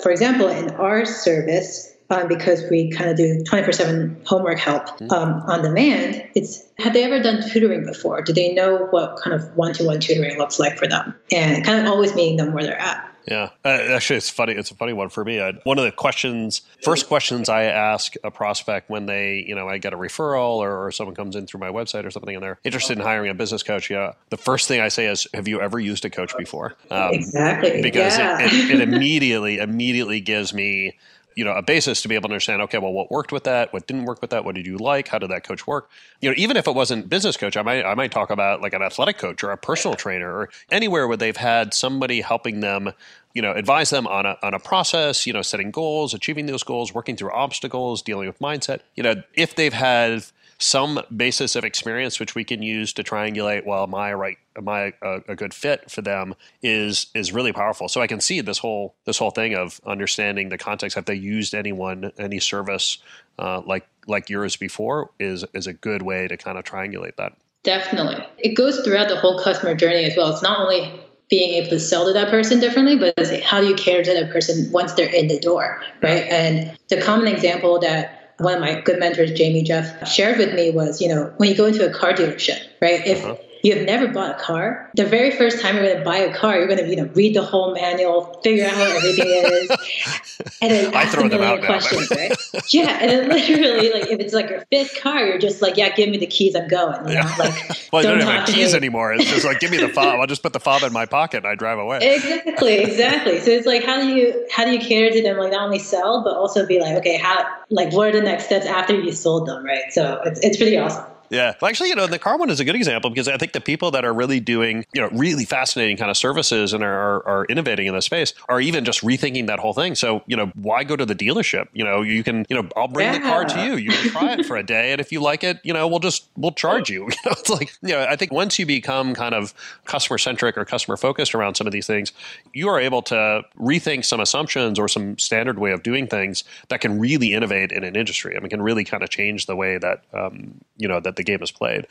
for 0.00 0.10
example, 0.10 0.48
in 0.48 0.70
our 0.70 1.04
service, 1.04 1.92
um, 2.08 2.28
because 2.28 2.62
we 2.70 2.90
kind 2.92 3.10
of 3.10 3.16
do 3.16 3.42
24/7 3.42 4.26
homework 4.26 4.58
help 4.60 4.86
mm-hmm. 4.86 5.12
um, 5.12 5.42
on 5.48 5.62
demand. 5.62 6.24
It's 6.36 6.62
have 6.78 6.92
they 6.92 7.02
ever 7.02 7.20
done 7.20 7.42
tutoring 7.50 7.84
before? 7.84 8.22
Do 8.22 8.32
they 8.32 8.54
know 8.54 8.86
what 8.90 9.16
kind 9.16 9.34
of 9.34 9.56
one-to-one 9.56 9.98
tutoring 10.00 10.38
looks 10.38 10.60
like 10.60 10.78
for 10.78 10.86
them? 10.86 11.14
And 11.32 11.64
kind 11.64 11.80
of 11.84 11.92
always 11.92 12.14
meeting 12.14 12.36
them 12.36 12.52
where 12.52 12.64
they're 12.64 12.80
at. 12.80 13.12
Yeah, 13.28 13.50
uh, 13.64 13.68
actually, 13.68 14.18
it's 14.18 14.30
funny. 14.30 14.52
It's 14.52 14.70
a 14.70 14.74
funny 14.74 14.92
one 14.92 15.08
for 15.08 15.24
me. 15.24 15.40
I, 15.40 15.52
one 15.64 15.78
of 15.78 15.84
the 15.84 15.90
questions, 15.90 16.62
first 16.82 17.08
questions 17.08 17.48
I 17.48 17.64
ask 17.64 18.14
a 18.22 18.30
prospect 18.30 18.88
when 18.88 19.06
they, 19.06 19.44
you 19.46 19.54
know, 19.56 19.68
I 19.68 19.78
get 19.78 19.92
a 19.92 19.96
referral 19.96 20.56
or, 20.58 20.86
or, 20.86 20.92
someone 20.92 21.16
comes 21.16 21.34
in 21.34 21.46
through 21.46 21.60
my 21.60 21.70
website 21.70 22.04
or 22.04 22.10
something, 22.12 22.34
and 22.34 22.42
they're 22.42 22.58
interested 22.62 22.98
in 22.98 23.02
hiring 23.02 23.30
a 23.30 23.34
business 23.34 23.64
coach. 23.64 23.90
Yeah, 23.90 24.12
the 24.30 24.36
first 24.36 24.68
thing 24.68 24.80
I 24.80 24.88
say 24.88 25.06
is, 25.06 25.26
"Have 25.34 25.48
you 25.48 25.60
ever 25.60 25.80
used 25.80 26.04
a 26.04 26.10
coach 26.10 26.36
before?" 26.36 26.76
Um, 26.90 27.14
exactly. 27.14 27.82
Because 27.82 28.16
yeah. 28.16 28.38
it, 28.40 28.52
it, 28.52 28.80
it 28.80 28.80
immediately, 28.88 29.58
immediately 29.58 30.20
gives 30.20 30.54
me 30.54 30.96
you 31.36 31.44
know 31.44 31.52
a 31.52 31.62
basis 31.62 32.02
to 32.02 32.08
be 32.08 32.16
able 32.16 32.28
to 32.28 32.32
understand 32.32 32.62
okay 32.62 32.78
well 32.78 32.92
what 32.92 33.10
worked 33.10 33.30
with 33.30 33.44
that 33.44 33.72
what 33.72 33.86
didn't 33.86 34.06
work 34.06 34.20
with 34.20 34.30
that 34.30 34.44
what 34.44 34.54
did 34.54 34.66
you 34.66 34.76
like 34.78 35.06
how 35.06 35.18
did 35.18 35.30
that 35.30 35.44
coach 35.44 35.66
work? 35.66 35.88
You 36.20 36.30
know 36.30 36.34
even 36.36 36.56
if 36.56 36.66
it 36.66 36.74
wasn't 36.74 37.08
business 37.08 37.36
coach 37.36 37.56
i 37.56 37.62
might 37.62 37.84
i 37.84 37.94
might 37.94 38.10
talk 38.10 38.30
about 38.30 38.62
like 38.62 38.72
an 38.72 38.82
athletic 38.82 39.18
coach 39.18 39.44
or 39.44 39.52
a 39.52 39.56
personal 39.56 39.96
trainer 39.96 40.32
or 40.32 40.48
anywhere 40.70 41.06
where 41.06 41.16
they've 41.16 41.36
had 41.36 41.74
somebody 41.74 42.22
helping 42.22 42.60
them 42.60 42.92
you 43.34 43.42
know 43.42 43.52
advise 43.52 43.90
them 43.90 44.06
on 44.06 44.24
a 44.26 44.38
on 44.42 44.54
a 44.54 44.58
process 44.58 45.26
you 45.26 45.32
know 45.32 45.42
setting 45.42 45.70
goals 45.70 46.14
achieving 46.14 46.46
those 46.46 46.62
goals 46.62 46.94
working 46.94 47.16
through 47.16 47.30
obstacles 47.30 48.02
dealing 48.02 48.26
with 48.26 48.38
mindset. 48.38 48.80
You 48.96 49.02
know 49.02 49.22
if 49.34 49.54
they've 49.54 49.72
had 49.72 50.24
some 50.58 51.00
basis 51.14 51.54
of 51.54 51.64
experience 51.64 52.18
which 52.18 52.34
we 52.34 52.44
can 52.44 52.62
use 52.62 52.92
to 52.92 53.02
triangulate 53.02 53.66
well 53.66 53.82
am 53.82 53.94
i 53.94 54.12
right 54.12 54.38
am 54.56 54.68
i 54.68 54.92
a, 55.02 55.20
a, 55.28 55.36
good 55.36 55.52
fit 55.52 55.90
for 55.90 56.02
them 56.02 56.34
is 56.62 57.06
is 57.14 57.32
really 57.32 57.52
powerful. 57.52 57.88
So 57.88 58.00
i 58.00 58.06
can 58.06 58.20
see 58.20 58.40
this 58.40 58.58
whole 58.58 58.94
this 59.04 59.18
whole 59.18 59.30
thing 59.30 59.54
of 59.54 59.80
understanding 59.86 60.48
the 60.48 60.58
context. 60.58 60.94
Have 60.94 61.04
they 61.04 61.14
used 61.14 61.54
anyone 61.54 62.12
any 62.18 62.40
service 62.40 62.98
uh, 63.38 63.62
like 63.66 63.86
like 64.06 64.30
yours 64.30 64.56
before 64.56 65.10
is 65.18 65.44
is 65.52 65.66
a 65.66 65.72
good 65.72 66.02
way 66.02 66.28
to 66.28 66.36
kind 66.36 66.58
of 66.58 66.64
triangulate 66.64 67.16
that. 67.16 67.34
Definitely. 67.64 68.24
It 68.38 68.54
goes 68.54 68.80
throughout 68.80 69.08
the 69.08 69.16
whole 69.16 69.38
customer 69.38 69.74
journey 69.74 70.04
as 70.04 70.16
well. 70.16 70.32
It's 70.32 70.42
not 70.42 70.60
only 70.60 71.00
being 71.28 71.54
able 71.54 71.70
to 71.70 71.80
sell 71.80 72.06
to 72.06 72.12
that 72.12 72.30
person 72.30 72.60
differently, 72.60 72.96
but 72.96 73.42
how 73.42 73.60
do 73.60 73.66
you 73.66 73.74
care 73.74 74.02
to 74.02 74.14
that 74.14 74.30
person 74.30 74.70
once 74.70 74.92
they're 74.92 75.12
in 75.12 75.26
the 75.26 75.40
door, 75.40 75.82
right? 76.00 76.22
And 76.28 76.78
the 76.88 77.00
common 77.00 77.26
example 77.26 77.80
that 77.80 78.25
one 78.38 78.54
of 78.54 78.60
my 78.60 78.80
good 78.80 78.98
mentors, 78.98 79.32
Jamie 79.32 79.62
Jeff, 79.62 80.06
shared 80.08 80.38
with 80.38 80.54
me 80.54 80.70
was, 80.70 81.00
you 81.00 81.08
know, 81.08 81.32
when 81.38 81.48
you 81.48 81.56
go 81.56 81.66
into 81.66 81.88
a 81.88 81.92
car 81.92 82.12
dealership, 82.12 82.60
right? 82.80 83.06
If 83.06 83.24
uh-huh 83.24 83.36
you 83.66 83.74
have 83.74 83.84
never 83.84 84.06
bought 84.06 84.30
a 84.30 84.38
car, 84.38 84.88
the 84.94 85.04
very 85.04 85.32
first 85.32 85.60
time 85.60 85.74
you're 85.74 85.84
going 85.84 85.98
to 85.98 86.04
buy 86.04 86.18
a 86.18 86.32
car, 86.32 86.56
you're 86.56 86.68
going 86.68 86.78
to 86.78 86.88
you 86.88 86.94
know 86.94 87.10
read 87.14 87.34
the 87.34 87.42
whole 87.42 87.74
manual, 87.74 88.40
figure 88.44 88.64
out 88.64 88.74
how 88.74 88.84
everything 88.84 89.26
is, 89.26 89.70
and 90.62 90.70
then 90.70 90.94
ask 90.94 91.18
a 91.18 91.24
million 91.24 91.60
questions, 91.60 92.08
right? 92.12 92.32
yeah, 92.72 92.98
and 93.00 93.10
then 93.10 93.28
literally, 93.28 93.90
like 93.90 94.08
if 94.08 94.20
it's 94.20 94.32
like 94.32 94.48
your 94.50 94.64
fifth 94.70 95.00
car, 95.02 95.26
you're 95.26 95.38
just 95.38 95.62
like, 95.62 95.76
yeah, 95.76 95.92
give 95.96 96.08
me 96.08 96.16
the 96.16 96.28
keys, 96.28 96.54
I'm 96.54 96.68
going. 96.68 97.08
You 97.08 97.16
know? 97.16 97.34
Like, 97.40 97.54
well, 97.92 98.04
don't, 98.04 98.20
don't 98.20 98.28
have 98.28 98.46
keys 98.46 98.70
me. 98.70 98.76
anymore. 98.76 99.12
It's 99.14 99.28
just 99.28 99.44
like 99.44 99.58
give 99.58 99.72
me 99.72 99.78
the 99.78 99.88
fob. 99.88 100.20
I'll 100.20 100.28
just 100.28 100.44
put 100.44 100.52
the 100.52 100.60
fob 100.60 100.84
in 100.84 100.92
my 100.92 101.06
pocket 101.06 101.38
and 101.38 101.48
I 101.48 101.56
drive 101.56 101.78
away. 101.78 101.98
Exactly, 102.02 102.78
exactly. 102.78 103.40
So 103.40 103.50
it's 103.50 103.66
like 103.66 103.82
how 103.82 104.00
do 104.00 104.06
you 104.06 104.46
how 104.52 104.64
do 104.64 104.70
you 104.70 104.78
cater 104.78 105.12
to 105.12 105.22
them? 105.22 105.38
Like 105.38 105.50
not 105.50 105.62
only 105.62 105.80
sell, 105.80 106.22
but 106.22 106.36
also 106.36 106.64
be 106.66 106.78
like, 106.78 106.94
okay, 106.98 107.16
how 107.16 107.44
like 107.70 107.92
what 107.92 108.10
are 108.10 108.12
the 108.12 108.22
next 108.22 108.44
steps 108.44 108.66
after 108.66 108.94
you 108.94 109.10
sold 109.10 109.48
them, 109.48 109.64
right? 109.64 109.92
So 109.92 110.20
it's 110.24 110.38
it's 110.44 110.56
pretty 110.56 110.78
awesome. 110.78 111.04
Yeah. 111.30 111.54
Well, 111.60 111.68
actually, 111.68 111.90
you 111.90 111.94
know, 111.94 112.06
the 112.06 112.18
car 112.18 112.38
one 112.38 112.50
is 112.50 112.60
a 112.60 112.64
good 112.64 112.74
example 112.76 113.10
because 113.10 113.28
I 113.28 113.36
think 113.36 113.52
the 113.52 113.60
people 113.60 113.90
that 113.92 114.04
are 114.04 114.12
really 114.12 114.40
doing, 114.40 114.84
you 114.92 115.00
know, 115.00 115.08
really 115.12 115.44
fascinating 115.44 115.96
kind 115.96 116.10
of 116.10 116.16
services 116.16 116.72
and 116.72 116.82
are, 116.82 117.26
are 117.26 117.44
innovating 117.46 117.86
in 117.86 117.94
this 117.94 118.04
space 118.04 118.34
are 118.48 118.60
even 118.60 118.84
just 118.84 119.02
rethinking 119.02 119.46
that 119.46 119.58
whole 119.58 119.72
thing. 119.72 119.94
So, 119.94 120.22
you 120.26 120.36
know, 120.36 120.52
why 120.54 120.84
go 120.84 120.96
to 120.96 121.06
the 121.06 121.14
dealership? 121.14 121.68
You 121.72 121.84
know, 121.84 122.02
you 122.02 122.22
can, 122.22 122.46
you 122.48 122.60
know, 122.60 122.68
I'll 122.76 122.88
bring 122.88 123.12
yeah. 123.12 123.18
the 123.18 123.24
car 123.24 123.44
to 123.44 123.64
you. 123.64 123.76
You 123.76 123.90
can 123.90 124.10
try 124.10 124.32
it 124.34 124.46
for 124.46 124.56
a 124.56 124.62
day. 124.62 124.92
And 124.92 125.00
if 125.00 125.12
you 125.12 125.20
like 125.20 125.44
it, 125.44 125.60
you 125.62 125.72
know, 125.72 125.88
we'll 125.88 126.00
just, 126.00 126.28
we'll 126.36 126.52
charge 126.52 126.90
you. 126.90 127.08
You 127.16 127.30
know, 127.30 127.36
it's 127.38 127.50
like, 127.50 127.72
you 127.82 127.88
know, 127.94 128.06
I 128.08 128.14
think 128.14 128.30
once 128.30 128.58
you 128.58 128.66
become 128.66 129.14
kind 129.14 129.34
of 129.34 129.54
customer 129.84 130.18
centric 130.18 130.58
or 130.58 130.64
customer 130.64 130.96
focused 130.96 131.34
around 131.34 131.54
some 131.54 131.66
of 131.66 131.72
these 131.72 131.86
things, 131.86 132.12
you 132.52 132.68
are 132.68 132.78
able 132.78 133.00
to 133.02 133.42
rethink 133.58 134.04
some 134.04 134.20
assumptions 134.20 134.78
or 134.78 134.86
some 134.86 135.18
standard 135.18 135.58
way 135.58 135.72
of 135.72 135.82
doing 135.82 136.06
things 136.06 136.44
that 136.68 136.80
can 136.80 137.00
really 137.00 137.32
innovate 137.32 137.72
in 137.72 137.84
an 137.84 137.96
industry. 137.96 138.36
I 138.36 138.40
mean, 138.40 138.50
can 138.50 138.62
really 138.62 138.84
kind 138.84 139.02
of 139.02 139.08
change 139.08 139.46
the 139.46 139.56
way 139.56 139.78
that, 139.78 140.04
um, 140.12 140.60
you 140.76 140.88
know, 140.88 141.00
that 141.00 141.15
the 141.16 141.24
game 141.24 141.42
is 141.42 141.50
played. 141.50 141.86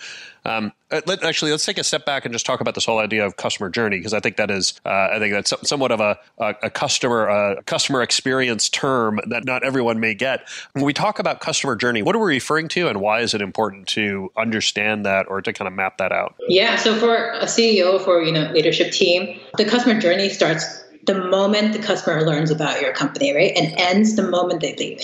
Um, 0.45 0.71
uh, 0.91 1.01
let, 1.07 1.23
actually, 1.23 1.51
let's 1.51 1.65
take 1.65 1.77
a 1.77 1.83
step 1.83 2.05
back 2.05 2.25
and 2.25 2.33
just 2.33 2.45
talk 2.45 2.61
about 2.61 2.75
this 2.75 2.85
whole 2.85 2.99
idea 2.99 3.25
of 3.25 3.37
customer 3.37 3.69
journey 3.69 3.97
because 3.97 4.13
I 4.13 4.19
think 4.19 4.37
that 4.37 4.51
is, 4.51 4.79
uh, 4.85 5.09
I 5.11 5.19
think 5.19 5.33
that's 5.33 5.53
somewhat 5.67 5.91
of 5.91 5.99
a, 5.99 6.17
a, 6.37 6.55
a 6.63 6.69
customer 6.69 7.27
a 7.27 7.63
customer 7.63 8.01
experience 8.01 8.69
term 8.69 9.19
that 9.27 9.45
not 9.45 9.63
everyone 9.63 9.99
may 9.99 10.13
get. 10.13 10.47
When 10.73 10.85
we 10.85 10.93
talk 10.93 11.19
about 11.19 11.39
customer 11.39 11.75
journey, 11.75 12.03
what 12.03 12.15
are 12.15 12.19
we 12.19 12.35
referring 12.35 12.67
to, 12.69 12.87
and 12.87 13.01
why 13.01 13.21
is 13.21 13.33
it 13.33 13.41
important 13.41 13.87
to 13.89 14.31
understand 14.37 15.05
that 15.05 15.27
or 15.27 15.41
to 15.41 15.51
kind 15.51 15.67
of 15.67 15.73
map 15.73 15.97
that 15.97 16.11
out? 16.11 16.35
Yeah, 16.47 16.75
so 16.75 16.95
for 16.95 17.31
a 17.31 17.45
CEO, 17.45 17.99
for 18.03 18.21
you 18.21 18.31
know 18.31 18.51
leadership 18.51 18.91
team, 18.91 19.39
the 19.57 19.65
customer 19.65 19.99
journey 19.99 20.29
starts 20.29 20.83
the 21.05 21.15
moment 21.15 21.73
the 21.73 21.79
customer 21.79 22.23
learns 22.23 22.51
about 22.51 22.81
your 22.81 22.93
company, 22.93 23.33
right, 23.33 23.51
and 23.55 23.73
ends 23.77 24.15
the 24.15 24.23
moment 24.23 24.61
they 24.61 24.75
leave. 24.75 25.01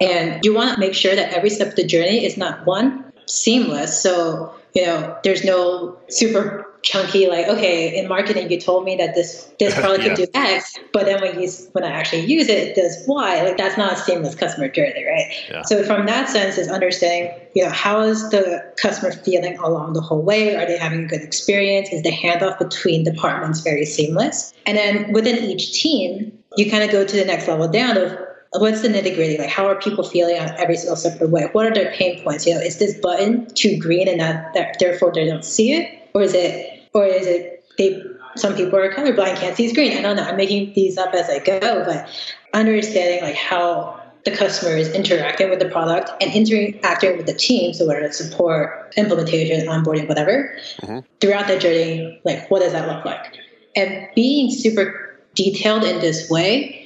And 0.00 0.44
you 0.44 0.54
want 0.54 0.74
to 0.74 0.80
make 0.80 0.94
sure 0.94 1.14
that 1.14 1.32
every 1.32 1.50
step 1.50 1.68
of 1.68 1.76
the 1.76 1.86
journey 1.86 2.24
is 2.24 2.36
not 2.36 2.66
one 2.66 3.09
seamless. 3.30 4.02
So, 4.02 4.52
you 4.74 4.84
know, 4.84 5.16
there's 5.24 5.44
no 5.44 5.98
super 6.08 6.66
chunky 6.82 7.28
like, 7.28 7.46
okay, 7.46 7.98
in 7.98 8.08
marketing 8.08 8.50
you 8.50 8.58
told 8.58 8.84
me 8.84 8.96
that 8.96 9.14
this 9.14 9.50
this 9.58 9.74
product 9.74 10.02
yeah. 10.02 10.14
could 10.14 10.24
do 10.24 10.30
X, 10.34 10.78
but 10.92 11.06
then 11.06 11.20
when 11.20 11.40
you 11.40 11.50
when 11.72 11.84
I 11.84 11.90
actually 11.90 12.24
use 12.24 12.48
it, 12.48 12.68
it 12.68 12.76
does 12.76 13.04
Y. 13.06 13.42
Like 13.42 13.56
that's 13.56 13.76
not 13.76 13.92
a 13.92 13.96
seamless 13.96 14.34
customer 14.34 14.68
journey, 14.68 15.04
right? 15.04 15.32
Yeah. 15.50 15.62
So 15.62 15.82
from 15.84 16.06
that 16.06 16.28
sense, 16.28 16.58
is 16.58 16.68
understanding, 16.68 17.32
you 17.54 17.64
know, 17.64 17.70
how 17.70 18.00
is 18.00 18.30
the 18.30 18.64
customer 18.80 19.12
feeling 19.12 19.58
along 19.58 19.92
the 19.92 20.00
whole 20.00 20.22
way? 20.22 20.56
Are 20.56 20.66
they 20.66 20.78
having 20.78 21.04
a 21.04 21.06
good 21.06 21.22
experience? 21.22 21.90
Is 21.90 22.02
the 22.02 22.12
handoff 22.12 22.58
between 22.58 23.04
departments 23.04 23.60
very 23.60 23.84
seamless? 23.84 24.54
And 24.66 24.76
then 24.76 25.12
within 25.12 25.36
each 25.36 25.72
team, 25.82 26.32
you 26.56 26.70
kind 26.70 26.82
of 26.82 26.90
go 26.90 27.04
to 27.04 27.16
the 27.16 27.24
next 27.24 27.46
level 27.46 27.68
down 27.68 27.96
of 27.96 28.16
what's 28.52 28.82
the 28.82 28.88
nitty 28.88 29.14
gritty? 29.14 29.38
Like, 29.38 29.48
how 29.48 29.66
are 29.66 29.76
people 29.76 30.04
feeling 30.04 30.38
on 30.38 30.50
every 30.58 30.76
single 30.76 30.96
separate 30.96 31.30
way? 31.30 31.48
What 31.52 31.66
are 31.66 31.74
their 31.74 31.92
pain 31.92 32.22
points? 32.22 32.46
You 32.46 32.54
know, 32.54 32.60
is 32.60 32.78
this 32.78 32.98
button 33.00 33.46
too 33.54 33.78
green 33.78 34.08
and 34.08 34.20
that, 34.20 34.52
that 34.54 34.78
therefore 34.78 35.12
they 35.12 35.26
don't 35.26 35.44
see 35.44 35.72
it, 35.72 36.10
or 36.14 36.22
is 36.22 36.34
it, 36.34 36.88
or 36.92 37.04
is 37.06 37.26
it 37.26 37.64
they? 37.78 38.02
Some 38.36 38.54
people 38.54 38.78
are 38.78 38.92
colorblind, 38.92 39.36
can't 39.38 39.56
see 39.56 39.72
green. 39.72 39.96
I 39.96 40.02
don't 40.02 40.16
know. 40.16 40.22
I'm 40.22 40.36
making 40.36 40.72
these 40.74 40.96
up 40.96 41.12
as 41.14 41.28
I 41.28 41.40
go, 41.40 41.84
but 41.84 42.08
understanding 42.54 43.22
like 43.22 43.34
how 43.34 44.00
the 44.24 44.30
customer 44.30 44.76
is 44.76 44.92
interacting 44.92 45.50
with 45.50 45.58
the 45.58 45.68
product 45.68 46.10
and 46.22 46.32
interacting 46.32 47.16
with 47.16 47.26
the 47.26 47.34
team, 47.34 47.72
so 47.72 47.86
whether 47.86 48.00
it's 48.00 48.18
support, 48.18 48.92
implementation, 48.96 49.66
onboarding, 49.66 50.08
whatever, 50.08 50.54
mm-hmm. 50.82 50.98
throughout 51.20 51.48
the 51.48 51.58
journey, 51.58 52.20
like 52.24 52.48
what 52.50 52.60
does 52.60 52.72
that 52.72 52.86
look 52.86 53.04
like? 53.04 53.36
And 53.74 54.08
being 54.14 54.50
super 54.50 55.18
detailed 55.34 55.84
in 55.84 56.00
this 56.00 56.28
way 56.28 56.79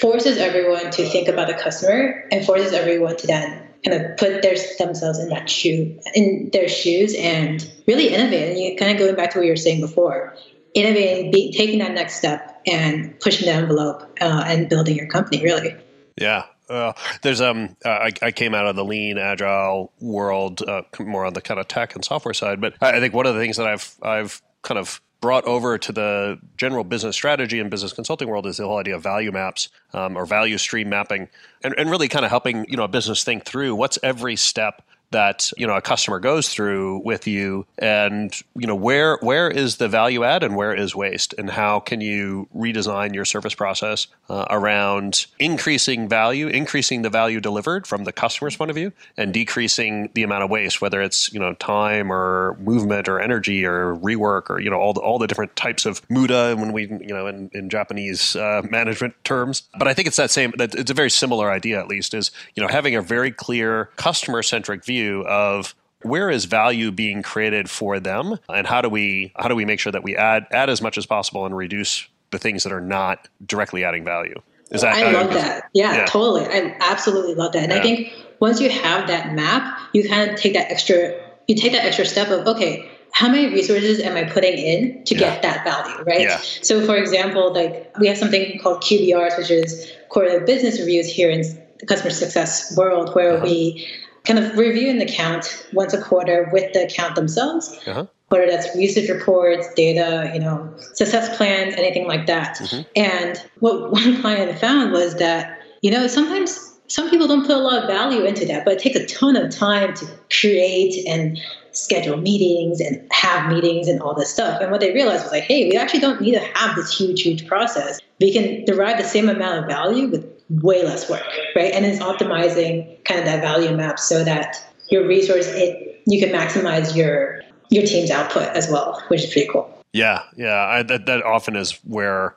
forces 0.00 0.38
everyone 0.38 0.90
to 0.90 1.08
think 1.08 1.28
about 1.28 1.48
the 1.48 1.54
customer 1.54 2.24
and 2.30 2.44
forces 2.44 2.72
everyone 2.72 3.16
to 3.16 3.26
then 3.26 3.66
kind 3.84 4.02
of 4.02 4.16
put 4.16 4.42
their 4.42 4.56
themselves 4.78 5.18
in 5.18 5.28
that 5.28 5.48
shoe 5.48 5.98
in 6.14 6.50
their 6.52 6.68
shoes 6.68 7.14
and 7.16 7.70
really 7.86 8.08
innovate. 8.08 8.50
And 8.50 8.58
you 8.58 8.76
kind 8.76 8.92
of 8.92 8.98
going 8.98 9.14
back 9.14 9.30
to 9.32 9.38
what 9.38 9.44
you 9.44 9.52
were 9.52 9.56
saying 9.56 9.80
before, 9.80 10.34
innovating, 10.74 11.30
be, 11.30 11.52
taking 11.52 11.78
that 11.78 11.92
next 11.92 12.14
step 12.14 12.60
and 12.66 13.18
pushing 13.20 13.46
the 13.46 13.52
envelope 13.52 14.02
uh, 14.20 14.44
and 14.46 14.68
building 14.68 14.96
your 14.96 15.06
company. 15.06 15.42
Really. 15.42 15.76
Yeah, 16.16 16.44
uh, 16.68 16.92
there's 17.22 17.40
um 17.40 17.76
I, 17.84 18.12
I, 18.22 18.32
came 18.32 18.54
out 18.54 18.66
of 18.66 18.74
the 18.74 18.84
lean 18.84 19.18
agile 19.18 19.92
world 20.00 20.62
uh, 20.62 20.82
more 21.00 21.24
on 21.24 21.34
the 21.34 21.42
kind 21.42 21.60
of 21.60 21.68
tech 21.68 21.94
and 21.94 22.04
software 22.04 22.34
side, 22.34 22.60
but 22.60 22.74
I 22.80 22.98
think 23.00 23.14
one 23.14 23.26
of 23.26 23.34
the 23.34 23.40
things 23.40 23.56
that 23.58 23.66
I've 23.66 23.94
I've 24.02 24.42
kind 24.62 24.78
of 24.78 25.00
brought 25.20 25.44
over 25.44 25.78
to 25.78 25.92
the 25.92 26.38
general 26.56 26.84
business 26.84 27.16
strategy 27.16 27.58
and 27.58 27.70
business 27.70 27.92
consulting 27.92 28.28
world 28.28 28.46
is 28.46 28.58
the 28.58 28.66
whole 28.66 28.78
idea 28.78 28.94
of 28.94 29.02
value 29.02 29.32
maps 29.32 29.68
um, 29.94 30.16
or 30.16 30.26
value 30.26 30.58
stream 30.58 30.88
mapping 30.88 31.28
and, 31.64 31.74
and 31.78 31.90
really 31.90 32.08
kind 32.08 32.24
of 32.24 32.30
helping 32.30 32.68
you 32.68 32.76
know 32.76 32.84
a 32.84 32.88
business 32.88 33.24
think 33.24 33.44
through 33.44 33.74
what's 33.74 33.98
every 34.02 34.36
step 34.36 34.82
that 35.10 35.50
you 35.56 35.66
know 35.66 35.76
a 35.76 35.80
customer 35.80 36.18
goes 36.18 36.48
through 36.48 37.02
with 37.04 37.26
you 37.26 37.66
and 37.78 38.34
you 38.54 38.66
know 38.66 38.74
where 38.74 39.18
where 39.20 39.48
is 39.48 39.76
the 39.76 39.88
value 39.88 40.24
add 40.24 40.42
and 40.42 40.56
where 40.56 40.74
is 40.74 40.94
waste? 40.94 41.34
And 41.38 41.50
how 41.50 41.80
can 41.80 42.00
you 42.00 42.48
redesign 42.54 43.14
your 43.14 43.24
service 43.24 43.54
process 43.54 44.08
uh, 44.28 44.46
around 44.50 45.26
increasing 45.38 46.08
value 46.08 46.48
increasing 46.48 47.02
the 47.02 47.10
value 47.10 47.40
delivered 47.40 47.86
from 47.86 48.04
the 48.04 48.12
customer's 48.12 48.56
point 48.56 48.70
of 48.70 48.74
view 48.74 48.92
and 49.16 49.32
decreasing 49.32 50.10
the 50.14 50.22
amount 50.22 50.42
of 50.42 50.50
waste 50.50 50.80
whether 50.80 51.00
it's 51.00 51.32
you 51.32 51.40
know 51.40 51.54
time 51.54 52.12
or 52.12 52.56
movement 52.60 53.08
or 53.08 53.20
energy 53.20 53.64
or 53.64 53.96
rework 53.96 54.50
or 54.50 54.60
you 54.60 54.70
know 54.70 54.78
all 54.78 54.92
the, 54.92 55.00
all 55.00 55.18
the 55.18 55.26
different 55.26 55.54
types 55.56 55.86
of 55.86 56.02
muda 56.10 56.56
when 56.56 56.72
we 56.72 56.88
you 56.88 57.14
know 57.14 57.26
in, 57.26 57.50
in 57.52 57.70
Japanese 57.70 58.34
uh, 58.36 58.62
management 58.70 59.14
terms. 59.24 59.62
But 59.78 59.88
I 59.88 59.94
think 59.94 60.08
it's 60.08 60.16
that 60.16 60.30
same 60.30 60.52
it's 60.58 60.90
a 60.90 60.94
very 60.94 61.10
similar 61.10 61.50
idea 61.50 61.78
at 61.78 61.88
least 61.88 62.14
is 62.14 62.30
you 62.54 62.62
know 62.62 62.68
having 62.68 62.94
a 62.96 63.02
very 63.02 63.30
clear 63.30 63.90
customer 63.96 64.42
centric 64.42 64.84
view 64.84 64.95
view 64.96 65.24
of 65.26 65.74
where 66.02 66.30
is 66.30 66.44
value 66.44 66.90
being 66.90 67.22
created 67.22 67.68
for 67.68 67.98
them 68.00 68.38
and 68.48 68.66
how 68.66 68.80
do 68.80 68.88
we 68.88 69.32
how 69.36 69.48
do 69.48 69.54
we 69.54 69.64
make 69.64 69.80
sure 69.80 69.92
that 69.92 70.02
we 70.02 70.16
add 70.16 70.46
add 70.50 70.70
as 70.70 70.80
much 70.80 70.96
as 70.96 71.06
possible 71.06 71.44
and 71.46 71.56
reduce 71.56 72.08
the 72.30 72.38
things 72.38 72.62
that 72.62 72.72
are 72.72 72.80
not 72.80 73.28
directly 73.44 73.84
adding 73.84 74.04
value 74.04 74.40
is 74.70 74.82
that 74.82 74.94
i 74.94 75.10
love 75.12 75.32
that 75.32 75.68
yeah, 75.72 75.96
yeah, 75.96 76.04
totally 76.06 76.44
i 76.46 76.76
absolutely 76.80 77.34
love 77.34 77.52
that 77.52 77.62
and 77.64 77.72
yeah. 77.72 77.78
i 77.78 77.82
think 77.82 78.12
once 78.40 78.60
you 78.60 78.70
have 78.70 79.06
that 79.08 79.34
map 79.34 79.78
you 79.92 80.08
kind 80.08 80.30
of 80.30 80.36
take 80.36 80.54
that 80.54 80.70
extra 80.70 81.14
you 81.48 81.54
take 81.54 81.72
that 81.72 81.84
extra 81.84 82.04
step 82.04 82.28
of 82.28 82.46
okay 82.46 82.88
how 83.12 83.30
many 83.30 83.46
resources 83.46 83.98
am 84.00 84.14
I 84.14 84.24
putting 84.24 84.58
in 84.58 85.02
to 85.04 85.14
yeah. 85.14 85.20
get 85.20 85.42
that 85.42 85.64
value, 85.64 86.02
right? 86.04 86.20
Yeah. 86.20 86.38
So, 86.60 86.84
for 86.84 86.96
example, 86.96 87.50
like 87.54 87.90
we 87.98 88.08
have 88.08 88.18
something 88.18 88.58
called 88.58 88.82
QBRs, 88.82 89.38
which 89.38 89.50
is 89.50 89.90
quarterly 90.10 90.44
business 90.44 90.78
reviews 90.78 91.06
here 91.06 91.30
in 91.30 91.40
the 91.78 91.86
customer 91.86 92.10
success 92.10 92.76
world, 92.76 93.14
where 93.14 93.36
uh-huh. 93.36 93.46
we 93.46 93.88
kind 94.26 94.38
of 94.38 94.56
reviewing 94.58 94.98
the 94.98 95.06
count 95.06 95.66
once 95.72 95.94
a 95.94 96.02
quarter 96.02 96.48
with 96.52 96.72
the 96.72 96.84
account 96.84 97.14
themselves, 97.14 97.78
uh-huh. 97.86 98.06
whether 98.28 98.46
that's 98.46 98.74
usage 98.76 99.08
reports, 99.08 99.72
data, 99.74 100.30
you 100.34 100.40
know, 100.40 100.72
success 100.94 101.36
plans, 101.36 101.74
anything 101.76 102.06
like 102.06 102.26
that. 102.26 102.56
Mm-hmm. 102.56 102.82
And 102.96 103.42
what 103.60 103.92
one 103.92 104.20
client 104.20 104.58
found 104.58 104.92
was 104.92 105.14
that 105.16 105.56
you 105.82 105.90
know, 105.90 106.06
sometimes 106.06 106.74
some 106.88 107.10
people 107.10 107.28
don't 107.28 107.46
put 107.46 107.56
a 107.56 107.60
lot 107.60 107.82
of 107.82 107.88
value 107.88 108.24
into 108.24 108.44
that, 108.46 108.64
but 108.64 108.74
it 108.74 108.78
takes 108.80 108.96
a 108.96 109.06
ton 109.06 109.36
of 109.36 109.54
time 109.54 109.94
to 109.94 110.06
create 110.30 111.06
and 111.06 111.38
schedule 111.72 112.16
meetings 112.16 112.80
and 112.80 113.06
have 113.12 113.48
meetings 113.48 113.86
and 113.86 114.00
all 114.00 114.14
this 114.14 114.32
stuff. 114.32 114.60
And 114.60 114.70
what 114.70 114.80
they 114.80 114.92
realized 114.92 115.24
was 115.24 115.32
like, 115.32 115.44
hey, 115.44 115.68
we 115.68 115.76
actually 115.76 116.00
don't 116.00 116.20
need 116.20 116.32
to 116.32 116.40
have 116.54 116.74
this 116.74 116.96
huge, 116.96 117.22
huge 117.22 117.46
process. 117.46 118.00
We 118.20 118.32
can 118.32 118.64
derive 118.64 118.98
the 118.98 119.04
same 119.04 119.28
amount 119.28 119.60
of 119.60 119.66
value 119.66 120.08
with 120.08 120.35
way 120.48 120.84
less 120.84 121.08
work, 121.10 121.26
right? 121.54 121.72
And 121.72 121.84
it's 121.84 121.98
optimizing 121.98 123.04
kind 123.04 123.20
of 123.20 123.26
that 123.26 123.40
value 123.40 123.76
map 123.76 123.98
so 123.98 124.24
that 124.24 124.56
your 124.90 125.06
resource 125.06 125.46
it 125.48 126.02
you 126.06 126.20
can 126.20 126.30
maximize 126.30 126.94
your 126.94 127.40
your 127.70 127.84
team's 127.84 128.10
output 128.10 128.48
as 128.56 128.70
well, 128.70 129.02
which 129.08 129.24
is 129.24 129.32
pretty 129.32 129.48
cool. 129.50 129.72
Yeah, 129.92 130.22
yeah, 130.36 130.54
I, 130.54 130.82
that 130.84 131.06
that 131.06 131.24
often 131.24 131.56
is 131.56 131.72
where 131.84 132.36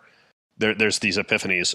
there, 0.60 0.76
there's 0.76 1.00
these 1.00 1.18
epiphanies 1.18 1.74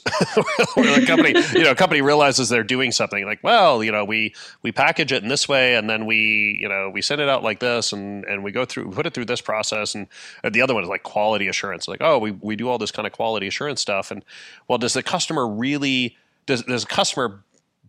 where 0.76 1.00
the 1.00 1.06
company, 1.06 1.34
you 1.54 1.64
know, 1.64 1.70
a 1.70 1.74
company 1.74 2.02
realizes 2.02 2.48
they're 2.48 2.62
doing 2.62 2.92
something 2.92 3.24
like, 3.24 3.42
well, 3.42 3.82
you 3.82 3.90
know, 3.90 4.04
we 4.04 4.34
we 4.62 4.72
package 4.72 5.10
it 5.10 5.22
in 5.22 5.28
this 5.28 5.48
way, 5.48 5.74
and 5.74 5.88
then 5.88 6.06
we, 6.06 6.58
you 6.60 6.68
know, 6.68 6.90
we 6.90 7.00
send 7.00 7.20
it 7.20 7.28
out 7.28 7.42
like 7.42 7.60
this, 7.60 7.92
and 7.92 8.24
and 8.24 8.44
we 8.44 8.52
go 8.52 8.64
through, 8.64 8.90
put 8.90 9.06
it 9.06 9.14
through 9.14 9.24
this 9.24 9.40
process, 9.40 9.94
and 9.94 10.06
the 10.50 10.60
other 10.60 10.74
one 10.74 10.82
is 10.82 10.88
like 10.88 11.02
quality 11.02 11.48
assurance, 11.48 11.88
like, 11.88 12.02
oh, 12.02 12.18
we 12.18 12.32
we 12.32 12.56
do 12.56 12.68
all 12.68 12.78
this 12.78 12.90
kind 12.90 13.06
of 13.06 13.12
quality 13.12 13.46
assurance 13.46 13.80
stuff, 13.80 14.10
and 14.10 14.24
well, 14.68 14.78
does 14.78 14.92
the 14.92 15.02
customer 15.02 15.48
really 15.48 16.16
does 16.46 16.62
does 16.62 16.82
the 16.82 16.88
customer 16.88 17.44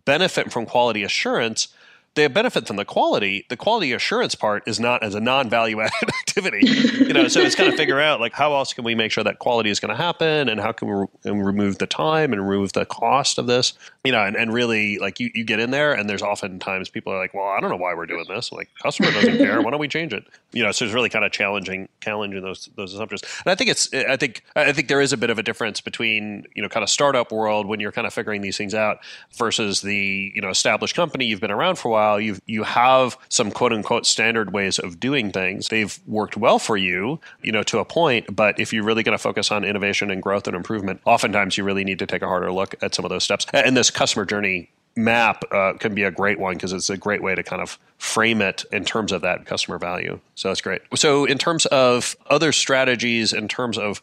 benefit 0.06 0.52
from 0.52 0.66
quality 0.66 1.04
assurance? 1.04 1.70
They 2.16 2.28
benefit 2.28 2.66
from 2.66 2.78
the 2.78 2.86
quality. 2.86 3.46
The 3.50 3.58
quality 3.58 3.92
assurance 3.92 4.36
part 4.36 4.64
is 4.68 4.80
not 4.80 5.04
as 5.04 5.16
a 5.16 5.20
non-value 5.20 5.82
added 5.82 6.10
activity, 6.22 6.66
you 6.66 7.14
know. 7.14 7.28
So 7.28 7.42
it's 7.42 7.56
kind 7.56 7.70
of 7.70 7.76
figure 7.76 8.00
out 8.00 8.20
like 8.20 8.34
how 8.34 8.54
else 8.54 8.74
can 8.74 8.84
we 8.84 8.96
make 8.96 9.12
sure 9.12 9.24
that 9.24 9.40
quality 9.40 9.70
is 9.70 9.80
going 9.80 9.90
to 9.90 10.02
happen, 10.02 10.50
and 10.50 10.60
how 10.60 10.72
can 10.72 10.88
we 10.88 10.94
re- 10.94 11.32
remove 11.44 11.78
the 11.78 11.88
time 11.88 12.32
and 12.32 12.48
remove 12.48 12.74
the 12.74 12.86
cost 12.86 13.38
of 13.38 13.48
this, 13.48 13.74
you 14.04 14.12
know, 14.12 14.24
and, 14.24 14.36
and 14.36 14.54
really 14.54 14.98
like 14.98 15.20
you, 15.20 15.30
you 15.34 15.44
get 15.44 15.60
in 15.60 15.72
there, 15.72 15.94
and 15.94 16.10
there's 16.10 16.22
oftentimes 16.22 16.90
people 16.90 17.12
are 17.12 17.18
like, 17.18 17.34
well, 17.34 17.48
I 17.48 17.60
don't 17.60 17.70
know 17.70 17.78
why 17.78 17.94
we're 17.94 18.06
doing 18.06 18.26
this. 18.30 18.52
Like 18.52 18.70
customer 18.82 19.12
doesn't 19.12 19.38
care. 19.38 19.62
Why 19.62 19.72
don't 19.72 19.80
we 19.80 19.88
change 19.88 20.14
it? 20.14 20.24
You 20.54 20.64
know, 20.64 20.72
so 20.72 20.86
it's 20.86 20.94
really 20.94 21.10
kind 21.10 21.26
of 21.26 21.32
challenging 21.32 21.90
challenging 22.00 22.42
those 22.42 22.70
those 22.76 22.94
assumptions. 22.94 23.24
And 23.46 23.52
I 23.52 23.56
think 23.56 23.70
it's 23.70 23.94
I 23.94 24.16
think 24.16 24.44
I 24.56 24.72
think 24.72 24.88
there 24.88 25.02
is 25.02 25.12
a 25.12 25.18
bit 25.18 25.30
of 25.30 25.38
a 25.38 25.44
difference 25.44 25.82
between 25.82 26.46
you 26.56 26.62
know 26.62 26.70
kind 26.70 26.84
of 26.84 26.90
startup 26.90 27.32
world 27.32 27.66
when 27.66 27.82
you're 27.82 27.92
kind 27.92 28.08
of 28.08 28.14
figuring 28.14 28.42
these 28.42 28.58
things 28.58 28.74
out 28.74 29.00
versus 29.38 29.82
the 29.82 30.32
you 30.34 30.42
know 30.42 30.50
established 30.50 30.96
company 30.96 31.26
you've 31.26 31.42
been 31.42 31.52
around 31.52 31.76
for 31.76 31.90
a 31.90 31.92
while 31.92 32.05
while, 32.06 32.20
you 32.20 32.38
you 32.46 32.64
have 32.64 33.18
some 33.30 33.52
quote 33.52 33.74
unquote 33.74 34.06
standard 34.06 34.54
ways 34.54 34.80
of 34.80 35.00
doing 35.00 35.32
things. 35.32 35.68
They've 35.70 35.98
worked 36.06 36.38
well 36.38 36.60
for 36.60 36.78
you, 36.78 37.20
you 37.42 37.52
know, 37.52 37.64
to 37.64 37.80
a 37.80 37.86
point. 37.86 38.36
But 38.36 38.60
if 38.60 38.74
you're 38.74 38.84
really 38.84 39.04
going 39.04 39.18
to 39.18 39.22
focus 39.22 39.52
on 39.52 39.64
innovation 39.64 40.12
and 40.12 40.22
growth 40.22 40.48
and 40.48 40.56
improvement, 40.56 41.02
oftentimes 41.06 41.58
you 41.58 41.64
really 41.64 41.84
need 41.84 42.00
to 42.00 42.06
take 42.06 42.22
a 42.22 42.28
harder 42.28 42.52
look 42.52 42.76
at 42.82 42.96
some 42.96 43.06
of 43.06 43.10
those 43.10 43.24
steps. 43.24 43.46
And 43.54 43.76
this 43.76 43.92
customer 43.92 44.26
journey 44.26 44.70
map 44.96 45.44
uh, 45.52 45.74
can 45.74 45.94
be 45.94 46.04
a 46.04 46.12
great 46.12 46.40
one 46.40 46.54
because 46.54 46.72
it's 46.72 46.90
a 46.90 46.98
great 46.98 47.22
way 47.22 47.36
to 47.36 47.44
kind 47.44 47.62
of 47.62 47.78
frame 47.98 48.42
it 48.42 48.64
in 48.72 48.86
terms 48.86 49.12
of 49.12 49.22
that 49.22 49.46
customer 49.46 49.78
value. 49.78 50.20
So 50.36 50.48
that's 50.48 50.62
great. 50.62 50.82
So 50.96 51.26
in 51.26 51.38
terms 51.38 51.66
of 51.68 52.16
other 52.30 52.52
strategies, 52.52 53.34
in 53.34 53.48
terms 53.48 53.78
of 53.78 54.02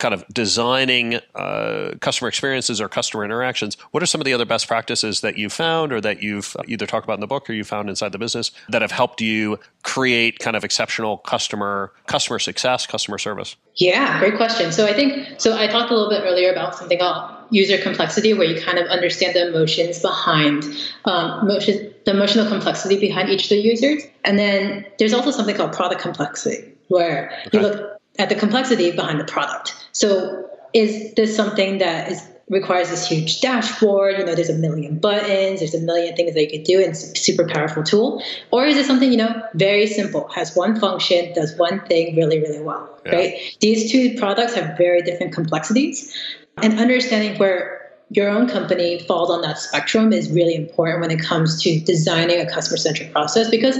kind 0.00 0.14
of 0.14 0.26
designing 0.32 1.20
uh, 1.34 1.92
customer 2.00 2.28
experiences 2.28 2.80
or 2.80 2.88
customer 2.88 3.24
interactions, 3.24 3.76
what 3.92 4.02
are 4.02 4.06
some 4.06 4.20
of 4.20 4.24
the 4.24 4.32
other 4.32 4.44
best 4.44 4.66
practices 4.66 5.20
that 5.20 5.38
you've 5.38 5.52
found 5.52 5.92
or 5.92 6.00
that 6.00 6.22
you've 6.22 6.56
either 6.66 6.86
talked 6.86 7.06
about 7.06 7.14
in 7.14 7.20
the 7.20 7.26
book 7.26 7.48
or 7.48 7.52
you 7.52 7.62
found 7.62 7.88
inside 7.88 8.10
the 8.10 8.18
business 8.18 8.50
that 8.70 8.82
have 8.82 8.90
helped 8.90 9.20
you 9.20 9.58
create 9.82 10.38
kind 10.38 10.56
of 10.56 10.64
exceptional 10.64 11.18
customer 11.18 11.92
customer 12.06 12.38
success, 12.38 12.86
customer 12.86 13.18
service? 13.18 13.56
Yeah, 13.76 14.18
great 14.18 14.36
question. 14.36 14.72
So 14.72 14.86
I 14.86 14.92
think 14.92 15.40
so 15.40 15.56
I 15.56 15.68
talked 15.68 15.90
a 15.90 15.94
little 15.94 16.10
bit 16.10 16.22
earlier 16.24 16.50
about 16.50 16.74
something 16.74 16.98
called 16.98 17.36
user 17.50 17.78
complexity 17.78 18.32
where 18.32 18.46
you 18.46 18.60
kind 18.60 18.78
of 18.78 18.86
understand 18.86 19.34
the 19.34 19.48
emotions 19.48 19.98
behind 20.00 20.64
um, 21.04 21.46
the 21.48 21.94
emotional 22.06 22.46
complexity 22.46 22.98
behind 22.98 23.28
each 23.28 23.44
of 23.44 23.50
the 23.50 23.60
users. 23.60 24.02
And 24.24 24.38
then 24.38 24.86
there's 24.98 25.12
also 25.12 25.30
something 25.30 25.56
called 25.56 25.72
product 25.72 26.00
complexity 26.00 26.72
where 26.88 27.32
okay. 27.46 27.58
you 27.58 27.62
look 27.62 28.00
at 28.18 28.28
the 28.28 28.34
complexity 28.34 28.90
behind 28.90 29.20
the 29.20 29.24
product. 29.24 29.74
So 29.92 30.48
is 30.72 31.14
this 31.14 31.34
something 31.34 31.78
that 31.78 32.10
is 32.10 32.26
requires 32.50 32.90
this 32.90 33.06
huge 33.06 33.40
dashboard? 33.40 34.18
You 34.18 34.26
know, 34.26 34.34
there's 34.34 34.50
a 34.50 34.54
million 34.54 34.98
buttons, 34.98 35.60
there's 35.60 35.74
a 35.74 35.80
million 35.80 36.14
things 36.16 36.34
that 36.34 36.42
you 36.42 36.50
could 36.50 36.64
do, 36.66 36.78
and 36.78 36.90
it's 36.90 37.04
a 37.04 37.16
super 37.16 37.46
powerful 37.46 37.82
tool. 37.82 38.22
Or 38.50 38.66
is 38.66 38.76
it 38.76 38.84
something, 38.84 39.10
you 39.10 39.16
know, 39.16 39.42
very 39.54 39.86
simple, 39.86 40.28
has 40.28 40.54
one 40.54 40.78
function, 40.78 41.32
does 41.32 41.56
one 41.56 41.80
thing 41.86 42.16
really, 42.16 42.40
really 42.40 42.60
well, 42.60 43.00
yeah. 43.06 43.14
right? 43.14 43.56
These 43.60 43.90
two 43.90 44.18
products 44.18 44.54
have 44.54 44.76
very 44.76 45.00
different 45.00 45.32
complexities. 45.32 46.12
And 46.56 46.78
understanding 46.78 47.38
where 47.38 47.80
your 48.10 48.28
own 48.28 48.48
company 48.48 48.98
falls 49.06 49.30
on 49.30 49.40
that 49.42 49.56
spectrum 49.56 50.12
is 50.12 50.30
really 50.30 50.56
important 50.56 51.00
when 51.00 51.12
it 51.12 51.20
comes 51.20 51.62
to 51.62 51.80
designing 51.80 52.40
a 52.40 52.50
customer 52.50 52.76
centric 52.76 53.12
process 53.12 53.48
because 53.48 53.78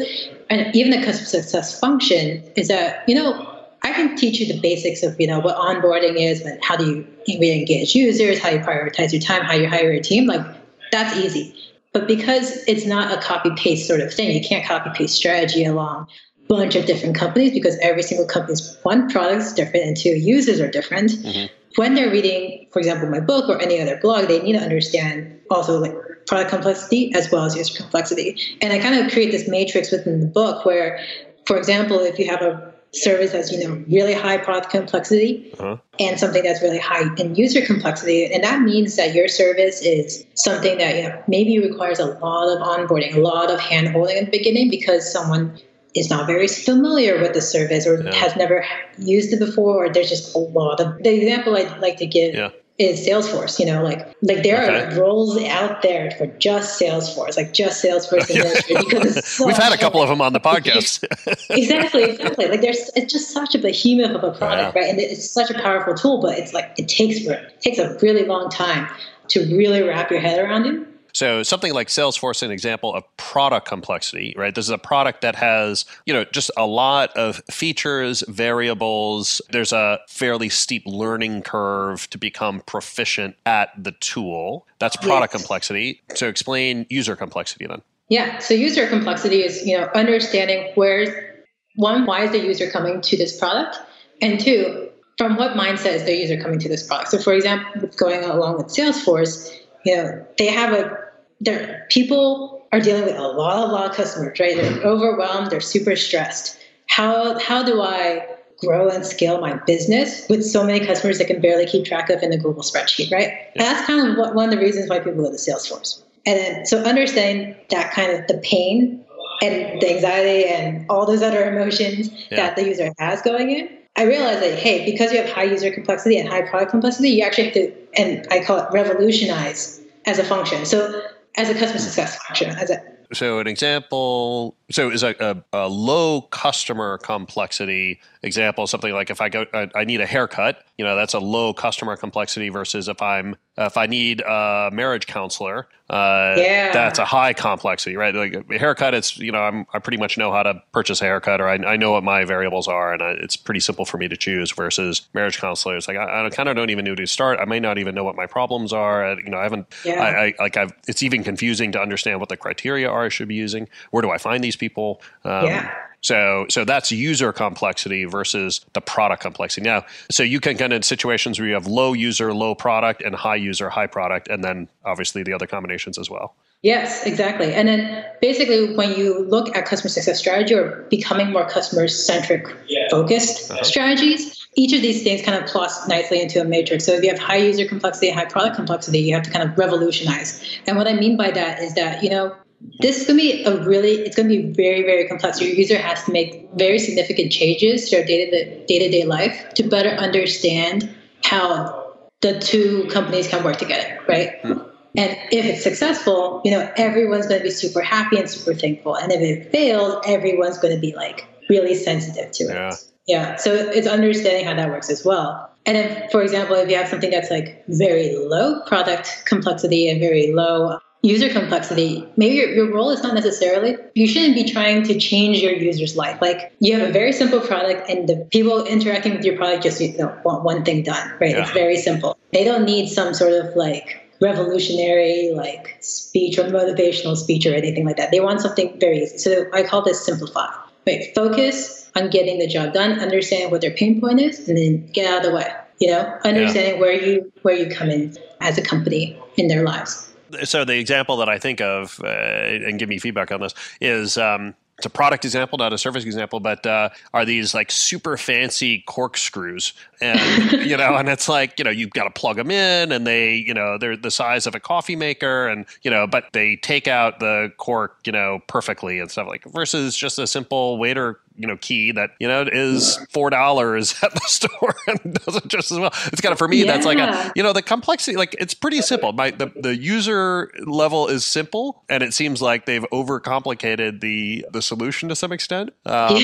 and 0.49 0.75
even 0.75 0.93
the 0.93 1.05
customer 1.05 1.27
success 1.27 1.79
function 1.79 2.43
is 2.55 2.69
that, 2.69 3.03
you 3.09 3.15
know, 3.17 3.60
I 3.83 3.93
can 3.93 4.17
teach 4.17 4.41
you 4.41 4.53
the 4.53 4.61
basics 4.61 5.03
of 5.03 5.19
you 5.19 5.27
know 5.27 5.41
what 5.41 5.57
onboarding 5.57 6.17
is, 6.17 6.43
but 6.43 6.59
how 6.63 6.77
do 6.77 6.87
you 7.27 7.39
re-engage 7.39 7.95
users, 7.95 8.39
how 8.39 8.51
you 8.51 8.59
prioritize 8.59 9.13
your 9.13 9.23
time, 9.23 9.43
how 9.43 9.55
you 9.55 9.69
hire 9.69 9.93
your 9.93 10.03
team. 10.03 10.27
Like 10.27 10.45
that's 10.93 11.17
easy. 11.17 11.55
But 11.93 12.07
because 12.07 12.63
it's 12.69 12.87
not 12.87 13.17
a 13.17 13.21
copy 13.21 13.51
paste 13.57 13.89
sort 13.89 14.01
of 14.01 14.13
thing, 14.13 14.31
you 14.31 14.47
can't 14.47 14.65
copy 14.65 14.91
paste 14.95 15.17
strategy 15.17 15.65
along 15.65 16.07
a 16.49 16.55
bunch 16.55 16.77
of 16.77 16.87
different 16.87 17.17
companies 17.17 17.53
because 17.53 17.77
every 17.81 18.03
single 18.03 18.27
company's 18.27 18.77
one 18.83 19.09
product 19.09 19.43
is 19.43 19.53
different 19.53 19.87
and 19.87 19.97
two 19.97 20.11
users 20.11 20.61
are 20.61 20.71
different. 20.71 21.11
Mm-hmm. 21.11 21.47
When 21.77 21.95
they're 21.95 22.11
reading, 22.11 22.67
for 22.73 22.79
example, 22.81 23.09
my 23.09 23.21
book 23.21 23.49
or 23.49 23.61
any 23.61 23.81
other 23.81 23.99
blog, 24.01 24.29
they 24.29 24.41
need 24.43 24.53
to 24.53 24.61
understand 24.61 25.41
also 25.51 25.79
like 25.81 25.95
product 26.27 26.51
complexity 26.51 27.13
as 27.15 27.31
well 27.31 27.45
as 27.45 27.57
user 27.57 27.75
complexity. 27.77 28.41
And 28.61 28.73
I 28.73 28.79
kind 28.79 29.05
of 29.05 29.11
create 29.13 29.33
this 29.33 29.49
matrix 29.49 29.91
within 29.91 30.21
the 30.21 30.27
book 30.27 30.65
where, 30.65 31.01
for 31.47 31.57
example, 31.57 31.99
if 32.01 32.19
you 32.19 32.29
have 32.29 32.43
a 32.43 32.73
service 32.93 33.33
that's 33.33 33.53
you 33.53 33.67
know 33.67 33.85
really 33.89 34.13
high 34.13 34.37
product 34.37 34.71
complexity 34.71 35.53
uh-huh. 35.59 35.77
and 36.01 36.19
something 36.19 36.43
that's 36.43 36.61
really 36.61 36.79
high 36.79 37.05
in 37.19 37.35
user 37.37 37.65
complexity 37.65 38.27
and 38.27 38.43
that 38.43 38.63
means 38.63 38.97
that 38.97 39.15
your 39.15 39.29
service 39.29 39.81
is 39.83 40.27
something 40.35 40.79
that 40.79 40.97
you 40.97 41.03
know 41.05 41.23
maybe 41.29 41.59
requires 41.61 42.01
a 42.01 42.07
lot 42.07 42.49
of 42.49 42.59
onboarding 42.61 43.15
a 43.15 43.21
lot 43.21 43.49
of 43.51 43.61
hand 43.61 43.89
holding 43.89 44.17
in 44.17 44.25
the 44.25 44.31
beginning 44.31 44.69
because 44.69 45.11
someone 45.11 45.57
is 45.95 46.11
not 46.11 46.27
very 46.27 46.49
familiar 46.49 47.21
with 47.21 47.33
the 47.33 47.41
service 47.41 47.87
or 47.87 48.03
yeah. 48.03 48.15
has 48.15 48.35
never 48.35 48.65
used 48.99 49.33
it 49.33 49.39
before 49.39 49.85
or 49.85 49.89
there's 49.89 50.09
just 50.09 50.35
a 50.35 50.39
lot 50.39 50.81
of 50.81 51.01
the 51.05 51.15
example 51.15 51.57
i'd 51.57 51.79
like 51.79 51.97
to 51.97 52.07
give 52.07 52.35
yeah 52.35 52.51
is 52.81 53.07
Salesforce. 53.07 53.59
You 53.59 53.67
know, 53.67 53.83
like 53.83 54.07
like 54.23 54.43
there 54.43 54.63
okay. 54.63 54.95
are 54.95 55.01
roles 55.01 55.41
out 55.43 55.83
there 55.83 56.11
for 56.13 56.27
just 56.27 56.81
Salesforce, 56.81 57.37
like 57.37 57.53
just 57.53 57.85
Salesforce 57.85 58.27
because 58.69 59.41
we've 59.47 59.57
had 59.57 59.73
a 59.73 59.77
couple 59.77 60.03
of 60.03 60.09
them 60.09 60.21
on 60.21 60.33
the 60.33 60.41
podcast. 60.51 61.05
exactly, 61.51 62.05
exactly. 62.05 62.47
Like 62.47 62.63
there's 62.63 62.91
it's 62.97 63.13
just 63.13 63.31
such 63.33 63.55
a 63.55 63.59
behemoth 63.59 64.13
of 64.13 64.25
a 64.25 64.33
product, 64.37 64.75
right? 64.75 64.89
And 64.89 64.99
it's 64.99 65.31
such 65.31 65.51
a 65.51 65.55
powerful 65.55 65.95
tool, 65.95 66.21
but 66.21 66.39
it's 66.39 66.55
like 66.55 66.73
it 66.79 66.89
takes 66.89 67.25
for 67.25 67.33
it 67.33 67.61
takes 67.61 67.79
a 67.79 67.97
really 67.99 68.25
long 68.25 68.49
time 68.49 68.89
to 69.29 69.41
really 69.57 69.83
wrap 69.83 70.11
your 70.11 70.21
head 70.21 70.39
around 70.39 70.67
it. 70.67 70.90
So 71.13 71.43
something 71.43 71.73
like 71.73 71.89
Salesforce, 71.89 72.37
is 72.37 72.43
an 72.45 72.51
example 72.51 72.95
of 72.95 73.05
product 73.17 73.67
complexity, 73.67 74.35
right? 74.37 74.55
This 74.55 74.67
is 74.67 74.71
a 74.71 74.79
product 74.79 75.21
that 75.23 75.37
has, 75.37 75.85
you 76.07 76.15
know, 76.15 76.25
just 76.25 76.51
a 76.57 76.67
lot 76.67 77.11
of 77.17 77.43
features, 77.51 78.23
variables. 78.29 79.41
There's 79.51 79.73
a 79.73 79.99
fairly 80.09 80.49
steep 80.49 80.83
learning 80.87 81.43
curve 81.43 82.09
to 82.11 82.19
become 82.19 82.61
proficient 82.67 83.37
at 83.47 83.71
the 83.77 83.93
tool. 83.93 84.67
That's 84.79 84.97
product 84.97 85.35
yes. 85.35 85.43
complexity. 85.43 86.03
So 86.15 86.29
explain 86.29 86.87
user 86.89 87.17
complexity 87.17 87.67
then. 87.67 87.83
Yeah. 88.09 88.39
So 88.39 88.55
user 88.55 88.89
complexity 88.89 89.43
is, 89.45 89.65
you 89.67 89.79
know, 89.79 89.89
understanding 89.95 90.73
where 90.75 91.45
one, 91.77 92.07
why 92.07 92.25
is 92.25 92.33
the 92.33 92.41
user 92.41 92.71
coming 92.71 93.01
to 93.01 93.17
this 93.17 93.39
product? 93.39 93.79
And 94.21 94.41
two, 94.41 94.89
from 95.17 95.37
what 95.37 95.53
mindset 95.53 95.95
is 95.95 96.05
the 96.05 96.17
user 96.17 96.41
coming 96.41 96.59
to 96.59 96.69
this 96.69 96.87
product? 96.87 97.11
So 97.11 97.19
for 97.19 97.33
example, 97.33 97.89
going 97.97 98.25
along 98.25 98.57
with 98.57 98.67
Salesforce, 98.67 99.55
you 99.85 99.97
know, 99.97 100.27
they 100.39 100.47
have 100.47 100.73
a 100.73 100.99
there 101.41 101.87
people 101.91 102.67
are 102.73 102.81
dealing 102.81 103.05
with 103.05 103.17
a 103.17 103.23
lot, 103.23 103.69
a 103.69 103.73
lot 103.73 103.91
of 103.91 103.97
customers, 103.97 104.39
right? 104.39 104.57
They're 104.57 104.83
overwhelmed, 104.83 105.51
they're 105.51 105.61
super 105.61 105.97
stressed. 105.97 106.59
How 106.87 107.39
how 107.39 107.63
do 107.63 107.81
I 107.83 108.27
grow 108.61 108.89
and 108.89 109.07
scale 109.07 109.41
my 109.41 109.55
business 109.67 110.29
with 110.29 110.45
so 110.45 110.63
many 110.63 110.85
customers 110.85 111.19
that 111.19 111.27
can 111.27 111.41
barely 111.41 111.67
keep 111.67 111.85
track 111.85 112.11
of 112.11 112.23
in 112.23 112.33
a 112.33 112.37
Google 112.37 112.63
spreadsheet, 112.63 113.11
right? 113.11 113.33
And 113.55 113.65
that's 113.65 113.87
kind 113.87 114.07
of 114.07 114.19
what, 114.19 114.35
one 114.35 114.51
of 114.51 114.51
the 114.51 114.61
reasons 114.61 114.91
why 114.91 114.99
people 114.99 115.25
go 115.25 115.31
to 115.31 115.37
Salesforce. 115.37 116.03
And 116.27 116.39
then, 116.39 116.67
so 116.67 116.83
understanding 116.83 117.57
that 117.71 117.93
kind 117.93 118.13
of 118.13 118.27
the 118.27 118.39
pain 118.45 119.03
and 119.43 119.81
the 119.81 119.95
anxiety 119.95 120.47
and 120.47 120.85
all 120.91 121.07
those 121.07 121.23
other 121.23 121.51
emotions 121.51 122.11
yeah. 122.31 122.37
that 122.37 122.57
the 122.57 122.65
user 122.67 122.93
has 122.99 123.23
going 123.23 123.51
in, 123.51 123.69
I 124.01 124.05
realized 124.05 124.41
that, 124.41 124.59
hey, 124.59 124.91
because 124.91 125.13
you 125.13 125.19
have 125.21 125.29
high 125.29 125.45
user 125.45 125.71
complexity 125.71 126.17
and 126.19 126.27
high 126.27 126.41
product 126.41 126.71
complexity, 126.71 127.11
you 127.11 127.23
actually 127.23 127.45
have 127.45 127.53
to, 127.53 127.73
and 127.99 128.27
I 128.31 128.43
call 128.43 128.57
it 128.57 128.67
revolutionize 128.73 129.79
as 130.07 130.19
a 130.19 130.25
function. 130.25 130.65
So 130.65 131.03
as 131.37 131.51
a 131.51 131.55
customer 131.55 131.81
success 131.81 132.17
function, 132.17 132.49
as 132.49 132.71
a 132.71 132.83
so 133.13 133.41
an 133.41 133.47
example 133.47 134.57
so 134.71 134.89
is 134.89 135.03
a, 135.03 135.15
a, 135.21 135.65
a, 135.65 135.69
low 135.69 136.23
customer 136.23 136.97
complexity 136.99 138.01
example 138.23 138.69
something 138.69 138.93
like 138.93 139.11
if 139.11 139.21
i 139.21 139.29
go 139.29 139.45
I, 139.53 139.69
I, 139.75 139.83
need 139.83 140.01
a 140.01 140.07
haircut 140.07 140.65
you 140.79 140.85
know 140.85 140.95
that's 140.95 141.13
a 141.13 141.19
low 141.19 141.53
customer 141.53 141.97
complexity 141.97 142.51
versus 142.51 142.87
if 142.87 143.03
i'm 143.03 143.35
if 143.67 143.77
I 143.77 143.87
need 143.87 144.21
a 144.23 144.71
marriage 144.73 145.07
counselor, 145.07 145.69
uh, 145.89 146.35
Yeah. 146.37 146.73
that's 146.73 146.99
a 146.99 147.05
high 147.05 147.33
complexity, 147.33 147.97
right? 147.97 148.15
Like 148.15 148.45
a 148.51 148.59
haircut, 148.59 148.95
it's 148.95 149.19
you 149.19 149.33
know 149.33 149.41
I'm, 149.43 149.67
I 149.73 149.79
pretty 149.81 149.99
much 149.99 150.17
know 150.19 150.33
how 150.33 150.43
to 150.43 150.63
purchase 150.73 151.01
a 151.03 151.05
haircut, 151.05 151.41
or 151.41 151.49
I, 151.49 151.55
I 151.55 151.77
know 151.77 151.93
what 151.93 152.03
my 152.05 152.25
variables 152.25 152.69
are, 152.69 152.93
and 152.93 153.03
I, 153.03 153.11
it's 153.21 153.37
pretty 153.37 153.61
simple 153.61 153.85
for 153.85 153.99
me 153.99 154.09
to 154.09 154.17
choose. 154.17 154.51
Versus 154.53 155.03
marriage 155.15 155.39
counselor, 155.39 155.77
it's 155.77 155.89
like 155.89 155.97
I, 155.97 156.27
I 156.27 156.31
kind 156.31 156.49
of 156.49 156.57
don't 156.57 156.71
even 156.71 156.85
know 156.85 156.93
where 156.93 156.97
to 156.97 157.07
start. 157.07 157.39
I 157.41 157.45
may 157.45 157.61
not 157.61 157.79
even 157.79 157.95
know 157.95 158.05
what 158.05 158.17
my 158.17 158.27
problems 158.27 158.73
are. 158.73 159.17
You 159.23 159.31
know, 159.31 159.39
I 159.39 159.43
haven't. 159.43 159.67
Yeah. 159.85 160.03
I, 160.03 160.27
I 160.27 160.35
like 160.39 160.57
I've. 160.57 160.73
It's 160.89 161.03
even 161.03 161.23
confusing 161.25 161.73
to 161.73 161.81
understand 161.81 162.21
what 162.21 162.29
the 162.29 162.37
criteria 162.37 162.89
are 162.89 163.05
I 163.05 163.09
should 163.09 163.29
be 163.29 163.35
using. 163.35 163.69
Where 163.91 164.01
do 164.03 164.11
I 164.11 164.19
find 164.19 164.43
these 164.43 164.57
people? 164.57 165.03
Um, 165.25 165.47
Yeah. 165.47 165.75
So, 166.03 166.47
so 166.49 166.65
that's 166.65 166.91
user 166.91 167.33
complexity 167.33 168.05
versus 168.05 168.65
the 168.73 168.81
product 168.81 169.23
complexity. 169.23 169.63
Now, 169.63 169.85
so 170.11 170.23
you 170.23 170.41
can 170.41 170.57
get 170.57 170.73
in 170.73 170.83
situations 170.83 171.39
where 171.39 171.47
you 171.47 171.55
have 171.55 171.67
low 171.67 171.93
user, 171.93 172.33
low 172.33 172.55
product, 172.55 173.03
and 173.03 173.15
high 173.15 173.37
user, 173.37 173.69
high 173.69 173.87
product, 173.87 174.29
and 174.29 174.43
then 174.43 174.69
obviously 174.85 175.23
the 175.23 175.33
other 175.33 175.47
combinations 175.47 175.99
as 175.99 176.09
well. 176.09 176.35
Yes, 176.63 177.07
exactly. 177.07 177.55
And 177.55 177.69
then 177.69 178.05
basically, 178.21 178.75
when 178.77 178.93
you 178.93 179.25
look 179.25 179.55
at 179.57 179.65
customer 179.65 179.89
success 179.89 180.19
strategy 180.19 180.55
or 180.55 180.87
becoming 180.91 181.33
more 181.33 181.49
customer 181.49 181.89
centric 181.89 182.47
focused 182.91 183.51
uh-huh. 183.51 183.63
strategies, 183.63 184.47
each 184.57 184.75
of 184.75 184.83
these 184.83 185.03
things 185.03 185.23
kind 185.23 185.43
of 185.43 185.49
plots 185.49 185.89
nicely 185.89 186.21
into 186.21 186.41
a 186.41 186.45
matrix. 186.45 186.85
So 186.85 186.93
if 186.93 187.03
you 187.03 187.09
have 187.09 187.19
high 187.19 187.39
user 187.39 187.67
complexity, 187.67 188.11
high 188.11 188.27
product 188.27 188.57
complexity, 188.57 188.99
you 188.99 189.15
have 189.15 189.23
to 189.23 189.31
kind 189.31 189.49
of 189.49 189.57
revolutionize. 189.57 190.61
And 190.67 190.77
what 190.77 190.87
I 190.87 190.93
mean 190.93 191.17
by 191.17 191.31
that 191.31 191.61
is 191.61 191.75
that, 191.75 192.03
you 192.03 192.11
know, 192.11 192.35
this 192.81 193.01
is 193.01 193.07
going 193.07 193.19
to 193.19 193.23
be 193.23 193.45
a 193.45 193.65
really, 193.65 193.93
it's 193.93 194.17
going 194.17 194.29
to 194.29 194.37
be 194.43 194.53
very, 194.53 194.83
very 194.83 195.07
complex. 195.09 195.41
Your 195.41 195.51
user 195.51 195.79
has 195.79 196.05
to 196.05 196.13
make 196.13 196.49
very 196.55 196.79
significant 196.79 197.33
changes 197.33 197.89
to 197.89 197.97
their 197.97 198.05
day 198.05 198.67
to 198.67 198.91
day 198.91 199.05
life 199.05 199.55
to 199.55 199.63
better 199.63 199.91
understand 199.91 200.95
how 201.25 201.97
the 202.21 202.39
two 202.39 202.87
companies 202.91 203.29
can 203.29 203.43
work 203.43 203.57
together, 203.57 203.99
right? 204.09 204.39
Hmm. 204.43 204.59
And 204.97 205.17
if 205.31 205.45
it's 205.45 205.63
successful, 205.63 206.43
you 206.45 206.51
know, 206.51 206.71
everyone's 206.77 207.27
going 207.27 207.41
to 207.41 207.45
be 207.45 207.51
super 207.51 207.81
happy 207.81 208.19
and 208.19 208.29
super 208.29 208.55
thankful. 208.55 208.97
And 208.97 209.13
if 209.13 209.21
it 209.21 209.53
fails, 209.53 210.03
everyone's 210.05 210.59
going 210.59 210.75
to 210.75 210.81
be 210.81 210.95
like 210.95 211.27
really 211.49 211.75
sensitive 211.75 212.33
to 212.33 212.45
it. 212.45 212.55
Yeah. 212.55 212.73
Yeah. 213.07 213.37
So 213.37 213.55
it's 213.55 213.87
understanding 213.87 214.45
how 214.45 214.55
that 214.55 214.69
works 214.69 214.91
as 214.91 215.05
well. 215.05 215.49
And 215.67 215.77
if, 215.77 216.11
for 216.11 216.23
example, 216.23 216.57
if 216.57 216.69
you 216.69 216.77
have 216.77 216.89
something 216.89 217.11
that's 217.11 217.31
like 217.31 217.65
very 217.69 218.17
low 218.17 218.63
product 218.67 219.25
complexity 219.27 219.89
and 219.89 220.01
very 220.01 220.33
low 220.33 220.79
user 221.03 221.29
complexity, 221.31 222.07
maybe 222.17 222.37
your, 222.37 222.51
your 222.51 222.75
role 222.75 222.91
is 222.91 223.03
not 223.03 223.15
necessarily, 223.15 223.77
you 223.95 224.07
shouldn't 224.07 224.35
be 224.35 224.45
trying 224.45 224.83
to 224.83 224.99
change 224.99 225.39
your 225.39 225.53
user's 225.53 225.97
life. 225.97 226.21
Like 226.21 226.53
you 226.61 226.79
have 226.79 226.89
a 226.89 226.93
very 226.93 227.13
simple 227.13 227.41
product 227.41 227.89
and 227.89 228.09
the 228.09 228.17
people 228.31 228.65
interacting 228.65 229.15
with 229.15 229.25
your 229.25 229.37
product 229.37 229.63
just 229.63 229.81
you 229.81 229.97
know, 229.97 230.15
want 230.25 230.45
one 230.45 230.65
thing 230.65 230.83
done, 230.83 231.11
right? 231.21 231.31
Yeah. 231.31 231.43
It's 231.43 231.53
very 231.53 231.77
simple. 231.77 232.19
They 232.33 232.45
don't 232.45 232.65
need 232.65 232.89
some 232.89 233.15
sort 233.15 233.33
of 233.33 233.55
like 233.57 234.01
revolutionary 234.21 235.33
like 235.35 235.79
speech 235.81 236.39
or 236.39 236.45
motivational 236.45 237.17
speech 237.17 237.47
or 237.47 237.55
anything 237.55 237.87
like 237.87 237.97
that. 237.97 238.11
They 238.11 238.21
want 238.21 238.41
something 238.41 238.79
very 238.79 238.99
easy. 238.99 239.19
So 239.19 239.47
I 239.53 239.63
call 239.63 239.83
this 239.83 240.05
simplify. 240.05 240.47
Right. 240.87 241.15
Focus 241.15 241.91
on 241.95 242.11
getting 242.11 242.39
the 242.39 242.47
job 242.47 242.73
done, 242.73 242.99
understand 243.01 243.51
what 243.51 243.61
their 243.61 243.71
pain 243.71 244.01
point 244.01 244.21
is, 244.21 244.49
and 244.49 244.57
then 244.57 244.87
get 244.93 245.11
out 245.11 245.25
of 245.25 245.31
the 245.31 245.37
way. 245.37 245.47
You 245.79 245.91
know, 245.91 246.19
understanding 246.25 246.79
where 246.79 246.93
you 246.93 247.33
where 247.43 247.57
you 247.57 247.75
come 247.75 247.89
in 247.89 248.15
as 248.41 248.59
a 248.59 248.63
company 248.63 249.19
in 249.37 249.49
their 249.49 249.63
lives. 249.63 250.10
So 250.45 250.65
the 250.65 250.79
example 250.79 251.17
that 251.19 251.29
I 251.29 251.39
think 251.39 251.61
of, 251.61 252.01
uh, 252.03 252.09
and 252.09 252.79
give 252.79 252.89
me 252.89 252.99
feedback 252.99 253.33
on 253.33 253.41
this, 253.41 253.55
is 253.81 254.19
um, 254.19 254.55
it's 254.81 254.87
a 254.87 254.91
product 254.91 255.27
example, 255.27 255.59
not 255.59 255.75
a 255.75 255.79
service 255.79 256.07
example, 256.07 256.41
but 256.41 256.65
uh, 256.65 256.89
are 257.13 257.27
these 257.27 257.53
like 257.53 257.71
super 257.71 258.17
fancy 258.17 258.83
corkscrews, 258.87 259.75
and 260.01 260.53
you 260.67 260.75
know, 260.75 260.97
and 260.97 261.07
it's 261.07 261.29
like 261.29 261.59
you 261.59 261.65
know 261.65 261.71
you've 261.71 261.91
got 261.91 262.05
to 262.05 262.11
plug 262.11 262.37
them 262.37 262.51
in, 262.51 262.91
and 262.91 263.07
they 263.07 263.35
you 263.35 263.53
know 263.53 263.77
they're 263.77 263.95
the 263.95 264.11
size 264.11 264.47
of 264.47 264.55
a 264.55 264.61
coffee 264.61 264.97
maker, 264.97 265.49
and 265.49 265.67
you 265.83 265.91
know, 265.91 266.07
but 266.07 266.25
they 266.33 266.57
take 266.57 266.89
out 266.89 267.21
the 267.21 267.53
cork 267.59 267.99
you 268.07 268.13
know 268.13 268.41
perfectly 268.47 268.99
and 268.99 269.11
stuff 269.11 269.29
like 269.29 269.45
versus 269.53 269.95
just 269.95 270.19
a 270.19 270.27
simple 270.27 270.79
waiter 270.79 271.21
you 271.41 271.47
know 271.47 271.57
key 271.57 271.93
that 271.93 272.11
you 272.21 272.29
know 272.29 272.45
is 272.51 272.99
four 273.11 273.31
dollars 273.31 273.95
at 274.03 274.13
the 274.15 274.21
store 274.27 274.75
and 274.87 275.15
does 275.15 275.37
it 275.37 275.49
just 275.49 275.73
as 275.73 275.79
well. 275.79 275.91
It's 276.07 276.21
kind 276.21 276.33
of 276.33 276.39
for 276.39 276.49
me 276.49 276.63
that's 276.65 276.87
like 276.87 276.99
a 276.99 277.33
you 277.35 277.43
know 277.43 277.53
the 277.53 277.63
complexity 277.63 278.17
like 278.17 278.37
it's 278.39 278.55
pretty 278.55 278.83
simple. 278.83 279.13
My 279.13 279.31
the, 279.31 279.51
the 279.57 279.77
user 279.77 280.51
level 280.67 281.09
is 281.09 281.25
simple 281.25 281.83
and 281.89 282.03
it 282.03 282.13
seems 282.15 282.43
like 282.43 282.67
they've 282.67 282.85
overcomplicated 282.93 284.01
the 284.01 284.47
the 284.53 284.63
solution 284.63 285.09
to 285.09 285.17
some 285.17 285.33
extent. 285.33 285.71
Um, 285.87 286.17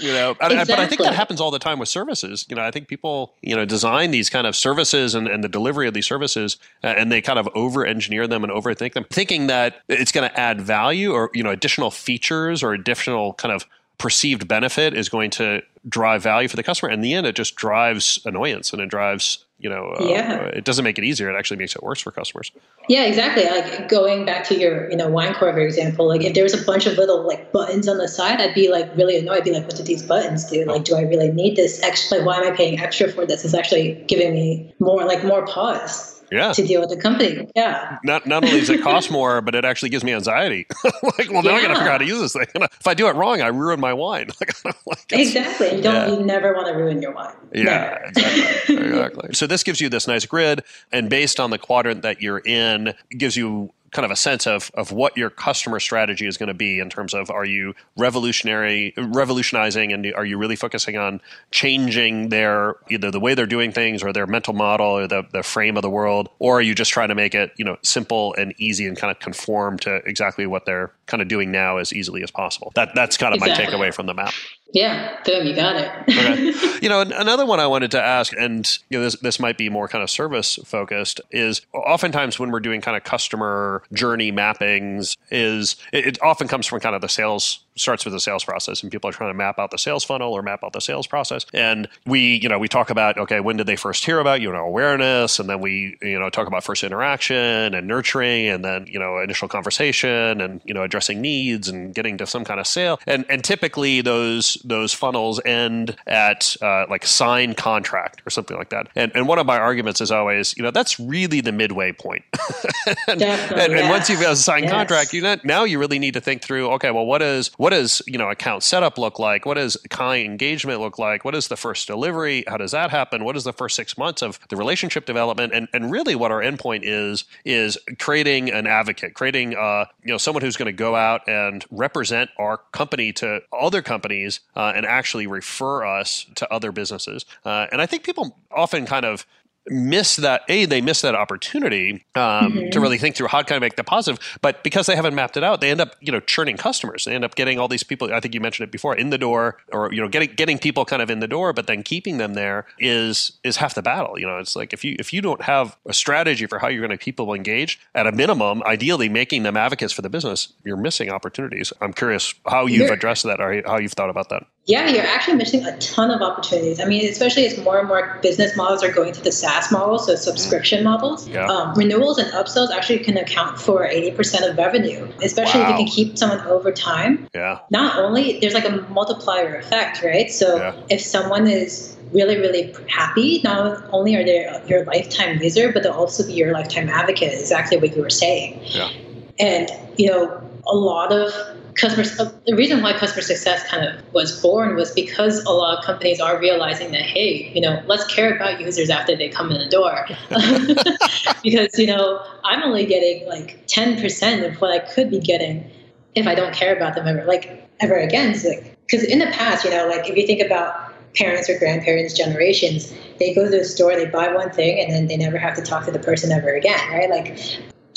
you 0.00 0.12
know 0.12 0.36
and- 0.52 0.68
but 0.68 0.78
i 0.78 0.86
think 0.86 1.00
that 1.00 1.14
happens 1.14 1.40
all 1.40 1.50
the 1.50 1.58
time 1.58 1.78
with 1.80 1.88
services 1.88 2.46
you 2.48 2.54
know 2.54 2.62
i 2.62 2.70
think 2.70 2.86
people 2.86 3.34
you 3.42 3.56
know 3.56 3.64
design 3.64 4.12
these 4.12 4.30
kind 4.30 4.46
of 4.46 4.54
services 4.54 5.14
and, 5.16 5.26
and 5.26 5.42
the 5.42 5.48
delivery 5.48 5.88
of 5.88 5.94
these 5.94 6.06
services 6.06 6.56
uh, 6.84 6.86
and 6.88 7.10
they 7.10 7.20
kind 7.20 7.36
of 7.38 7.48
over 7.56 7.84
engineer 7.84 8.28
them 8.28 8.44
and 8.44 8.52
overthink 8.52 8.92
them 8.92 9.04
thinking 9.10 9.48
that 9.48 9.82
it's 9.88 10.12
going 10.12 10.28
to 10.28 10.38
add 10.38 10.60
value 10.60 11.10
or 11.12 11.30
you 11.34 11.42
know 11.42 11.50
additional 11.50 11.90
features 11.90 12.62
or 12.62 12.72
additional 12.74 13.32
kind 13.34 13.52
of 13.52 13.66
perceived 13.98 14.46
benefit 14.48 14.94
is 14.94 15.08
going 15.08 15.30
to 15.30 15.60
drive 15.88 16.22
value 16.22 16.48
for 16.48 16.56
the 16.56 16.62
customer 16.62 16.90
in 16.90 17.00
the 17.00 17.14
end 17.14 17.26
it 17.26 17.34
just 17.34 17.56
drives 17.56 18.20
annoyance 18.24 18.72
and 18.72 18.80
it 18.82 18.88
drives 18.88 19.44
you 19.58 19.68
know 19.68 19.88
uh, 19.98 20.04
Yeah. 20.04 20.42
it 20.44 20.64
doesn't 20.64 20.84
make 20.84 20.98
it 20.98 21.04
easier 21.04 21.28
it 21.34 21.36
actually 21.38 21.56
makes 21.56 21.74
it 21.74 21.82
worse 21.82 22.00
for 22.00 22.10
customers 22.12 22.52
Yeah, 22.88 23.04
exactly. 23.04 23.44
Like 23.44 23.88
going 23.90 24.24
back 24.24 24.44
to 24.48 24.58
your, 24.58 24.90
you 24.90 24.96
know, 24.96 25.08
wine 25.08 25.34
corker 25.34 25.60
example, 25.60 26.08
like 26.08 26.22
if 26.22 26.32
there 26.32 26.42
was 26.42 26.54
a 26.54 26.64
bunch 26.64 26.86
of 26.86 26.96
little 26.96 27.26
like 27.26 27.52
buttons 27.52 27.86
on 27.86 27.98
the 27.98 28.08
side, 28.08 28.40
I'd 28.40 28.54
be 28.54 28.70
like 28.70 28.88
really 28.96 29.18
annoyed. 29.18 29.38
I'd 29.38 29.44
be 29.44 29.52
like, 29.52 29.64
what 29.66 29.76
do 29.76 29.82
these 29.82 30.02
buttons 30.02 30.48
do? 30.50 30.64
Like, 30.64 30.84
do 30.84 30.96
I 30.96 31.02
really 31.02 31.30
need 31.30 31.56
this 31.56 31.82
extra? 31.82 32.16
Like, 32.18 32.26
why 32.26 32.36
am 32.38 32.50
I 32.50 32.56
paying 32.56 32.80
extra 32.80 33.12
for 33.12 33.26
this? 33.26 33.44
It's 33.44 33.52
actually 33.52 34.02
giving 34.08 34.32
me 34.32 34.74
more, 34.78 35.04
like 35.04 35.22
more 35.22 35.44
pause 35.44 36.17
yeah 36.30 36.52
to 36.52 36.66
deal 36.66 36.80
with 36.80 36.90
the 36.90 36.96
company. 36.96 37.48
Yeah. 37.54 37.98
not 38.04 38.26
not 38.26 38.44
only 38.44 38.60
does 38.60 38.70
it 38.70 38.82
cost 38.82 39.10
more, 39.10 39.40
but 39.40 39.54
it 39.54 39.64
actually 39.64 39.88
gives 39.88 40.04
me 40.04 40.12
anxiety. 40.12 40.66
like, 41.02 41.30
well, 41.30 41.42
now 41.42 41.54
I 41.54 41.62
got 41.62 41.68
to 41.68 41.74
figure 41.74 41.80
out 41.88 41.92
how 41.92 41.98
to 41.98 42.04
use 42.06 42.20
this 42.20 42.32
thing. 42.32 42.46
If 42.80 42.86
I 42.86 42.94
do 42.94 43.08
it 43.08 43.14
wrong, 43.16 43.40
I 43.40 43.48
ruin 43.48 43.80
my 43.80 43.92
wine. 43.92 44.28
like, 44.40 44.64
like, 44.86 45.12
Exactly. 45.12 45.76
You 45.76 45.82
don't, 45.82 45.94
Yeah. 45.94 46.08
you 46.18 46.24
never 46.24 46.54
want 46.54 46.66
to 46.68 46.74
ruin 46.74 47.00
your 47.02 47.12
wine. 47.12 47.34
Yeah, 47.52 47.98
exactly. 48.08 48.76
exactly. 48.76 49.34
So 49.34 49.46
this 49.46 49.62
gives 49.62 49.80
you 49.80 49.88
this 49.88 50.06
nice 50.08 50.26
grid, 50.26 50.62
and 50.92 51.08
based 51.08 51.40
on 51.40 51.50
the 51.50 51.58
quadrant 51.58 52.02
that 52.02 52.20
you're 52.22 52.38
in, 52.44 52.88
it 52.88 53.18
gives 53.18 53.36
you 53.36 53.72
kind 53.92 54.04
of 54.04 54.10
a 54.10 54.16
sense 54.16 54.46
of 54.46 54.70
of 54.74 54.92
what 54.92 55.16
your 55.16 55.30
customer 55.30 55.80
strategy 55.80 56.26
is 56.26 56.36
going 56.36 56.48
to 56.48 56.54
be 56.54 56.78
in 56.78 56.90
terms 56.90 57.14
of 57.14 57.30
are 57.30 57.44
you 57.44 57.74
revolutionary 57.96 58.92
revolutionizing 58.96 59.92
and 59.92 60.12
are 60.14 60.24
you 60.24 60.36
really 60.36 60.56
focusing 60.56 60.96
on 60.96 61.20
changing 61.50 62.28
their 62.28 62.76
either 62.90 63.10
the 63.10 63.20
way 63.20 63.34
they're 63.34 63.46
doing 63.46 63.72
things 63.72 64.02
or 64.02 64.12
their 64.12 64.26
mental 64.26 64.52
model 64.52 64.86
or 64.86 65.06
the, 65.06 65.22
the 65.32 65.42
frame 65.42 65.76
of 65.76 65.82
the 65.82 65.90
world? 65.90 66.28
Or 66.38 66.58
are 66.58 66.62
you 66.62 66.74
just 66.74 66.90
trying 66.90 67.08
to 67.08 67.14
make 67.14 67.34
it 67.34 67.52
you 67.56 67.64
know 67.64 67.76
simple 67.82 68.34
and 68.36 68.54
easy 68.58 68.86
and 68.86 68.96
kind 68.96 69.10
of 69.10 69.18
conform 69.20 69.78
to 69.80 69.96
exactly 70.06 70.46
what 70.46 70.66
they're 70.66 70.92
kind 71.06 71.22
of 71.22 71.28
doing 71.28 71.50
now 71.50 71.78
as 71.78 71.92
easily 71.92 72.22
as 72.22 72.30
possible? 72.30 72.72
That 72.74 72.94
that's 72.94 73.16
kind 73.16 73.34
of 73.34 73.40
my 73.40 73.48
takeaway 73.50 73.92
from 73.92 74.06
the 74.06 74.14
map 74.14 74.34
Yeah. 74.72 75.16
Boom. 75.24 75.46
You 75.46 75.54
got 75.54 75.76
it. 75.76 75.90
okay. 76.08 76.78
You 76.80 76.88
know, 76.88 77.00
another 77.00 77.44
one 77.44 77.58
I 77.58 77.66
wanted 77.66 77.90
to 77.92 78.00
ask, 78.00 78.32
and 78.38 78.78
you 78.88 78.98
know, 78.98 79.04
this 79.04 79.16
this 79.16 79.40
might 79.40 79.58
be 79.58 79.68
more 79.68 79.88
kind 79.88 80.04
of 80.04 80.10
service 80.10 80.60
focused, 80.64 81.20
is 81.32 81.60
oftentimes 81.74 82.38
when 82.38 82.52
we're 82.52 82.60
doing 82.60 82.80
kind 82.80 82.96
of 82.96 83.02
customer 83.02 83.82
journey 83.92 84.30
mappings, 84.30 85.16
is 85.32 85.74
it, 85.92 86.06
it 86.06 86.22
often 86.22 86.46
comes 86.46 86.66
from 86.66 86.78
kind 86.78 86.94
of 86.94 87.00
the 87.00 87.08
sales 87.08 87.64
starts 87.74 88.04
with 88.04 88.14
the 88.14 88.20
sales 88.20 88.44
process, 88.44 88.82
and 88.82 88.92
people 88.92 89.10
are 89.10 89.12
trying 89.12 89.30
to 89.30 89.34
map 89.34 89.58
out 89.58 89.72
the 89.72 89.78
sales 89.78 90.04
funnel 90.04 90.32
or 90.32 90.42
map 90.42 90.62
out 90.62 90.72
the 90.72 90.80
sales 90.80 91.08
process, 91.08 91.46
and 91.52 91.88
we 92.06 92.36
you 92.40 92.48
know 92.48 92.60
we 92.60 92.68
talk 92.68 92.90
about 92.90 93.18
okay, 93.18 93.40
when 93.40 93.56
did 93.56 93.66
they 93.66 93.76
first 93.76 94.04
hear 94.04 94.20
about 94.20 94.40
you, 94.40 94.48
you 94.48 94.54
know, 94.54 94.64
awareness, 94.64 95.38
and 95.40 95.48
then 95.48 95.60
we 95.60 95.96
you 96.00 96.18
know 96.18 96.30
talk 96.30 96.46
about 96.46 96.62
first 96.62 96.84
interaction 96.84 97.74
and 97.74 97.88
nurturing, 97.88 98.48
and 98.48 98.64
then 98.64 98.86
you 98.86 99.00
know 99.00 99.18
initial 99.18 99.48
conversation, 99.48 100.40
and 100.40 100.60
you 100.64 100.74
know 100.74 100.84
addressing 100.84 101.20
needs 101.20 101.68
and 101.68 101.92
getting 101.92 102.16
to 102.18 102.26
some 102.26 102.44
kind 102.44 102.60
of 102.60 102.66
sale, 102.66 103.00
and 103.06 103.24
and 103.28 103.42
typically 103.42 104.00
those 104.00 104.57
those 104.64 104.92
funnels 104.92 105.40
end 105.44 105.96
at 106.06 106.56
uh, 106.62 106.86
like 106.88 107.06
sign 107.06 107.54
contract 107.54 108.22
or 108.26 108.30
something 108.30 108.56
like 108.56 108.70
that. 108.70 108.88
And 108.94 109.12
and 109.14 109.26
one 109.28 109.38
of 109.38 109.46
my 109.46 109.58
arguments 109.58 110.00
is 110.00 110.10
always, 110.10 110.56
you 110.56 110.62
know, 110.62 110.70
that's 110.70 110.98
really 111.00 111.40
the 111.40 111.52
midway 111.52 111.92
point. 111.92 112.24
and, 113.08 113.20
Definitely, 113.20 113.64
and, 113.64 113.74
and 113.74 113.88
once 113.88 114.08
you've 114.08 114.20
got 114.20 114.32
a 114.32 114.36
signed 114.36 114.64
Yes. 114.64 114.72
contract, 114.72 115.12
you 115.12 115.22
know, 115.22 115.36
now 115.44 115.64
you 115.64 115.78
really 115.78 115.98
need 115.98 116.14
to 116.14 116.20
think 116.20 116.42
through, 116.42 116.68
okay, 116.72 116.90
well, 116.90 117.06
what 117.06 117.22
is 117.22 117.50
what 117.56 117.70
does 117.70 118.02
you 118.06 118.18
know 118.18 118.30
account 118.30 118.62
setup 118.62 118.98
look 118.98 119.18
like? 119.18 119.46
What 119.46 119.54
does 119.54 119.76
client 119.90 120.28
engagement 120.28 120.80
look 120.80 120.98
like? 120.98 121.24
What 121.24 121.34
is 121.34 121.48
the 121.48 121.56
first 121.56 121.86
delivery? 121.86 122.44
How 122.46 122.56
does 122.56 122.72
that 122.72 122.90
happen? 122.90 123.24
What 123.24 123.36
is 123.36 123.44
the 123.44 123.52
first 123.52 123.76
six 123.76 123.96
months 123.96 124.22
of 124.22 124.38
the 124.48 124.56
relationship 124.56 125.06
development? 125.06 125.52
And 125.54 125.68
and 125.72 125.90
really, 125.90 126.14
what 126.14 126.30
our 126.32 126.40
endpoint 126.40 126.80
is 126.82 127.24
is 127.44 127.78
creating 127.98 128.50
an 128.50 128.66
advocate, 128.66 129.14
creating 129.14 129.56
uh, 129.56 129.86
you 130.02 130.12
know 130.12 130.18
someone 130.18 130.42
who's 130.42 130.56
going 130.56 130.66
to 130.66 130.72
go 130.72 130.94
out 130.96 131.26
and 131.28 131.64
represent 131.70 132.30
our 132.38 132.58
company 132.72 133.12
to 133.14 133.40
other 133.52 133.82
companies 133.82 134.40
uh, 134.58 134.72
and 134.74 134.84
actually 134.84 135.26
refer 135.26 135.86
us 135.86 136.26
to 136.34 136.52
other 136.52 136.72
businesses. 136.72 137.24
Uh, 137.44 137.68
and 137.70 137.80
I 137.80 137.86
think 137.86 138.02
people 138.02 138.36
often 138.50 138.84
kind 138.84 139.06
of 139.06 139.24
miss 139.70 140.16
that 140.16 140.42
a 140.48 140.64
they 140.64 140.80
miss 140.80 141.02
that 141.02 141.14
opportunity 141.14 142.04
um, 142.14 142.52
mm-hmm. 142.52 142.70
to 142.70 142.80
really 142.80 142.98
think 142.98 143.16
through 143.16 143.28
how 143.28 143.42
can 143.42 143.56
I 143.56 143.58
make 143.58 143.76
that 143.76 143.86
positive. 143.86 144.38
But 144.40 144.64
because 144.64 144.86
they 144.86 144.96
haven't 144.96 145.14
mapped 145.14 145.36
it 145.36 145.44
out, 145.44 145.60
they 145.60 145.70
end 145.70 145.80
up 145.80 145.96
you 146.00 146.12
know 146.12 146.20
churning 146.20 146.56
customers. 146.56 147.04
They 147.04 147.14
end 147.14 147.24
up 147.24 147.34
getting 147.34 147.58
all 147.58 147.68
these 147.68 147.82
people. 147.82 148.12
I 148.12 148.20
think 148.20 148.34
you 148.34 148.40
mentioned 148.40 148.68
it 148.68 148.72
before 148.72 148.96
in 148.96 149.10
the 149.10 149.18
door, 149.18 149.58
or 149.72 149.92
you 149.92 150.00
know 150.00 150.08
getting 150.08 150.30
getting 150.34 150.58
people 150.58 150.84
kind 150.84 151.02
of 151.02 151.10
in 151.10 151.20
the 151.20 151.28
door, 151.28 151.52
but 151.52 151.66
then 151.66 151.82
keeping 151.82 152.18
them 152.18 152.34
there 152.34 152.66
is 152.78 153.32
is 153.44 153.56
half 153.58 153.74
the 153.74 153.82
battle. 153.82 154.18
You 154.18 154.26
know, 154.26 154.38
it's 154.38 154.56
like 154.56 154.72
if 154.72 154.84
you 154.84 154.96
if 154.98 155.12
you 155.12 155.20
don't 155.20 155.42
have 155.42 155.76
a 155.86 155.92
strategy 155.92 156.46
for 156.46 156.58
how 156.58 156.68
you're 156.68 156.86
going 156.86 156.96
to 156.96 157.02
keep 157.02 157.18
people 157.18 157.34
engaged, 157.34 157.80
at 157.94 158.06
a 158.06 158.12
minimum, 158.12 158.62
ideally 158.64 159.08
making 159.08 159.42
them 159.42 159.56
advocates 159.56 159.92
for 159.92 160.02
the 160.02 160.08
business, 160.08 160.52
you're 160.64 160.76
missing 160.76 161.10
opportunities. 161.10 161.72
I'm 161.80 161.92
curious 161.92 162.34
how 162.46 162.66
you've 162.66 162.86
you're, 162.86 162.92
addressed 162.92 163.24
that 163.24 163.40
or 163.40 163.62
how 163.66 163.78
you've 163.78 163.92
thought 163.92 164.10
about 164.10 164.28
that. 164.28 164.46
Yeah, 164.68 164.86
you're 164.90 165.02
actually 165.02 165.38
missing 165.38 165.64
a 165.64 165.74
ton 165.78 166.10
of 166.10 166.20
opportunities. 166.20 166.78
I 166.78 166.84
mean, 166.84 167.08
especially 167.08 167.46
as 167.46 167.56
more 167.56 167.78
and 167.78 167.88
more 167.88 168.18
business 168.20 168.54
models 168.54 168.84
are 168.84 168.92
going 168.92 169.14
to 169.14 169.22
the 169.22 169.32
SaaS 169.32 169.72
model, 169.72 169.98
so 169.98 170.14
subscription 170.14 170.80
mm. 170.80 170.84
models. 170.84 171.26
Yeah. 171.26 171.46
Um, 171.46 171.72
renewals 171.74 172.18
and 172.18 172.30
upsells 172.32 172.70
actually 172.70 172.98
can 172.98 173.16
account 173.16 173.58
for 173.58 173.88
80% 173.88 174.50
of 174.50 174.58
revenue, 174.58 175.10
especially 175.22 175.62
wow. 175.62 175.70
if 175.70 175.78
you 175.78 175.84
can 175.86 175.86
keep 175.86 176.18
someone 176.18 176.40
over 176.42 176.70
time. 176.70 177.26
Yeah. 177.34 177.60
Not 177.70 177.98
only, 177.98 178.40
there's 178.40 178.52
like 178.52 178.68
a 178.68 178.86
multiplier 178.90 179.56
effect, 179.56 180.02
right? 180.02 180.30
So 180.30 180.56
yeah. 180.56 180.78
if 180.90 181.00
someone 181.00 181.46
is 181.46 181.96
really, 182.12 182.36
really 182.36 182.74
happy, 182.88 183.40
not 183.42 183.82
only 183.90 184.16
are 184.16 184.24
they 184.24 184.62
your 184.66 184.84
lifetime 184.84 185.42
user, 185.42 185.72
but 185.72 185.82
they'll 185.82 185.92
also 185.92 186.26
be 186.26 186.34
your 186.34 186.52
lifetime 186.52 186.90
advocate, 186.90 187.32
exactly 187.32 187.78
what 187.78 187.96
you 187.96 188.02
were 188.02 188.10
saying. 188.10 188.60
Yeah. 188.64 188.90
And, 189.38 189.70
you 189.96 190.10
know, 190.10 190.42
a 190.66 190.76
lot 190.76 191.10
of 191.10 191.32
customer 191.78 192.04
the 192.46 192.54
reason 192.54 192.82
why 192.82 192.92
customer 192.92 193.22
success 193.22 193.66
kind 193.68 193.84
of 193.84 194.12
was 194.12 194.40
born 194.42 194.74
was 194.74 194.90
because 194.92 195.42
a 195.44 195.50
lot 195.50 195.78
of 195.78 195.84
companies 195.84 196.20
are 196.20 196.38
realizing 196.38 196.90
that 196.90 197.02
hey 197.02 197.50
you 197.54 197.60
know 197.60 197.80
let's 197.86 198.04
care 198.12 198.34
about 198.34 198.60
users 198.60 198.90
after 198.90 199.16
they 199.16 199.28
come 199.28 199.50
in 199.50 199.58
the 199.58 199.68
door. 199.68 200.06
Because 201.42 201.78
you 201.78 201.86
know 201.86 202.22
i'm 202.44 202.62
only 202.62 202.84
getting 202.84 203.26
like 203.28 203.66
10% 203.68 204.46
of 204.46 204.60
what 204.60 204.70
i 204.70 204.78
could 204.80 205.10
be 205.10 205.20
getting 205.20 205.70
if 206.14 206.26
i 206.26 206.34
don't 206.34 206.52
care 206.52 206.74
about 206.74 206.94
them 206.94 207.06
ever 207.06 207.24
like 207.24 207.68
ever 207.80 207.94
again. 207.94 208.32
Because 208.32 209.02
like, 209.02 209.10
in 209.10 209.20
the 209.20 209.26
past 209.26 209.64
you 209.64 209.70
know 209.70 209.86
like 209.86 210.08
if 210.08 210.16
you 210.16 210.26
think 210.26 210.42
about 210.44 210.92
parents 211.14 211.48
or 211.48 211.58
grandparents 211.58 212.12
generations 212.12 212.92
they 213.18 213.34
go 213.34 213.44
to 213.44 213.50
the 213.50 213.64
store 213.64 213.94
they 213.94 214.06
buy 214.06 214.32
one 214.32 214.50
thing 214.50 214.78
and 214.80 214.92
then 214.92 215.06
they 215.06 215.16
never 215.16 215.38
have 215.38 215.54
to 215.56 215.62
talk 215.62 215.84
to 215.84 215.90
the 215.90 215.98
person 215.98 216.32
ever 216.32 216.50
again 216.54 216.78
right? 216.92 217.08
Like 217.08 217.38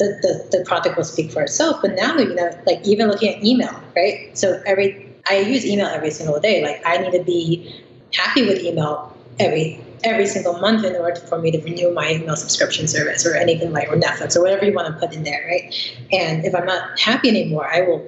the, 0.01 0.47
the, 0.51 0.57
the 0.57 0.65
product 0.65 0.97
will 0.97 1.03
speak 1.03 1.31
for 1.31 1.43
itself. 1.43 1.81
But 1.81 1.95
now, 1.95 2.17
you 2.17 2.33
know, 2.33 2.49
like 2.65 2.85
even 2.85 3.07
looking 3.07 3.35
at 3.35 3.43
email, 3.43 3.73
right? 3.95 4.35
So 4.37 4.61
every 4.65 5.07
I 5.29 5.39
use 5.39 5.65
email 5.65 5.85
every 5.85 6.09
single 6.09 6.39
day. 6.39 6.63
Like 6.63 6.81
I 6.85 6.97
need 6.97 7.11
to 7.11 7.23
be 7.23 7.83
happy 8.13 8.45
with 8.45 8.63
email 8.63 9.15
every 9.39 9.79
every 10.03 10.25
single 10.25 10.57
month 10.57 10.83
in 10.83 10.95
order 10.95 11.19
for 11.19 11.37
me 11.37 11.51
to 11.51 11.59
renew 11.61 11.93
my 11.93 12.13
email 12.13 12.35
subscription 12.35 12.87
service 12.87 13.23
or 13.23 13.35
anything 13.35 13.71
like 13.71 13.87
or 13.89 13.95
Netflix 13.95 14.35
or 14.35 14.41
whatever 14.41 14.65
you 14.65 14.73
want 14.73 14.87
to 14.87 14.99
put 14.99 15.15
in 15.15 15.23
there, 15.23 15.45
right? 15.47 15.95
And 16.11 16.43
if 16.43 16.55
I'm 16.55 16.65
not 16.65 16.99
happy 16.99 17.29
anymore, 17.29 17.71
I 17.71 17.81
will 17.81 18.03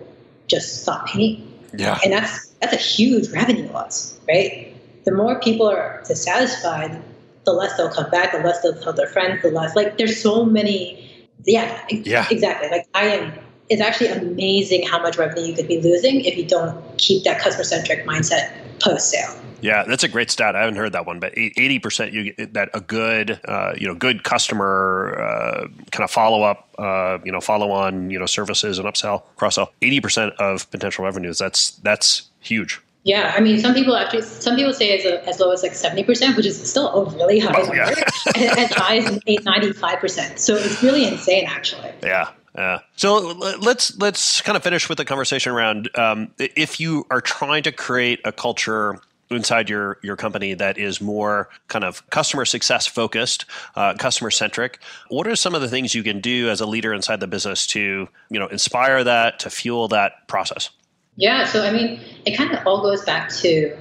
just 0.48 0.82
stop 0.82 1.08
paying. 1.08 1.48
Yeah. 1.78 2.00
And 2.04 2.12
that's 2.12 2.50
that's 2.62 2.74
a 2.74 2.78
huge 2.78 3.30
revenue 3.30 3.72
loss, 3.72 4.20
right? 4.28 4.74
The 5.06 5.12
more 5.12 5.40
people 5.40 5.68
are 5.70 6.04
dissatisfied, 6.08 7.00
the 7.46 7.52
less 7.52 7.78
they'll 7.78 7.92
come 7.92 8.10
back, 8.10 8.32
the 8.32 8.40
less 8.40 8.62
they'll 8.62 8.80
tell 8.82 8.94
their 8.94 9.08
friends, 9.08 9.44
the 9.44 9.52
less 9.52 9.76
like 9.76 9.98
there's 10.00 10.20
so 10.20 10.44
many 10.44 11.13
yeah, 11.46 11.86
yeah, 11.90 12.28
exactly. 12.30 12.70
Like 12.70 12.88
I 12.94 13.06
am. 13.06 13.34
It's 13.70 13.82
actually 13.82 14.10
amazing 14.10 14.86
how 14.86 15.02
much 15.02 15.18
revenue 15.18 15.48
you 15.48 15.54
could 15.54 15.68
be 15.70 15.82
losing 15.82 16.22
if 16.26 16.38
you 16.38 16.46
don't 16.46 16.98
keep 16.98 17.24
that 17.24 17.40
customer 17.40 17.64
centric 17.64 18.06
mindset 18.06 18.52
post 18.80 19.10
sale. 19.10 19.40
Yeah, 19.62 19.86
that's 19.88 20.04
a 20.04 20.10
great 20.10 20.30
stat. 20.30 20.58
I 20.58 20.60
haven't 20.60 20.76
heard 20.76 20.92
that 20.92 21.06
one, 21.06 21.22
but 21.22 21.32
eighty 21.38 21.80
percent 21.80 22.12
you 22.12 22.34
that 22.52 22.70
a 22.74 22.82
good, 22.82 23.40
uh, 23.48 23.74
you 23.78 23.88
know, 23.88 23.96
good 23.96 24.26
customer 24.26 25.18
uh, 25.18 25.68
kind 25.92 26.04
of 26.04 26.12
follow 26.12 26.44
up, 26.44 26.68
uh, 26.78 27.20
you 27.24 27.32
know, 27.32 27.40
follow 27.40 27.72
on, 27.72 28.10
you 28.12 28.20
know, 28.20 28.26
services 28.26 28.78
and 28.78 28.88
upsell, 28.88 29.24
cross 29.38 29.56
sell. 29.56 29.72
Eighty 29.82 30.02
percent 30.02 30.34
of 30.40 30.70
potential 30.70 31.06
revenues. 31.06 31.38
That's 31.38 31.72
that's 31.78 32.30
huge. 32.42 32.82
Yeah, 33.04 33.34
I 33.36 33.42
mean, 33.42 33.60
some 33.60 33.74
people 33.74 33.96
actually, 33.98 34.22
some 34.22 34.56
people 34.56 34.74
say 34.74 34.98
as, 34.98 35.06
a, 35.06 35.28
as 35.28 35.40
low 35.40 35.52
as 35.52 35.62
like 35.62 35.74
70%, 35.74 36.38
which 36.38 36.46
is 36.46 36.70
still 36.70 36.88
a 36.88 37.10
really 37.16 37.38
high 37.38 37.54
oh, 37.54 37.64
number, 37.64 37.76
yeah. 37.76 38.56
as 38.58 38.72
high 38.72 38.98
as 38.98 39.06
95%. 39.06 40.40
So 40.40 40.56
it's 40.56 40.82
really 40.82 41.06
insane, 41.06 41.46
actually. 41.46 41.92
Yeah. 42.02 42.30
Yeah. 42.56 42.80
So 42.98 43.18
let's 43.18 43.98
let's 43.98 44.42
kind 44.42 44.56
of 44.56 44.62
finish 44.62 44.88
with 44.88 45.00
the 45.00 45.06
conversation 45.06 45.52
around 45.52 45.90
um, 45.98 46.30
if 46.38 46.80
you 46.80 47.04
are 47.10 47.20
trying 47.20 47.64
to 47.64 47.72
create 47.72 48.20
a 48.26 48.32
culture 48.32 49.00
inside 49.32 49.70
your 49.70 49.98
your 50.04 50.16
company 50.16 50.54
that 50.54 50.78
is 50.78 51.02
more 51.02 51.50
kind 51.68 51.84
of 51.84 52.08
customer 52.12 52.46
success 52.46 52.86
focused, 52.86 53.46
uh, 53.76 53.96
customer 53.96 54.30
centric. 54.30 54.80
What 55.10 55.28
are 55.28 55.36
some 55.36 55.56
of 55.56 55.62
the 55.62 55.68
things 55.68 55.96
you 55.96 56.04
can 56.04 56.20
do 56.20 56.50
as 56.50 56.62
a 56.62 56.66
leader 56.66 56.94
inside 56.94 57.20
the 57.20 57.28
business 57.28 57.66
to 57.68 58.08
you 58.30 58.40
know 58.40 58.48
inspire 58.48 59.04
that 59.04 59.40
to 59.40 59.50
fuel 59.50 59.88
that 59.88 60.28
process? 60.28 60.70
Yeah, 61.16 61.46
so 61.46 61.64
I 61.64 61.72
mean, 61.72 62.00
it 62.26 62.36
kind 62.36 62.52
of 62.52 62.66
all 62.66 62.82
goes 62.82 63.04
back 63.04 63.30
to 63.42 63.76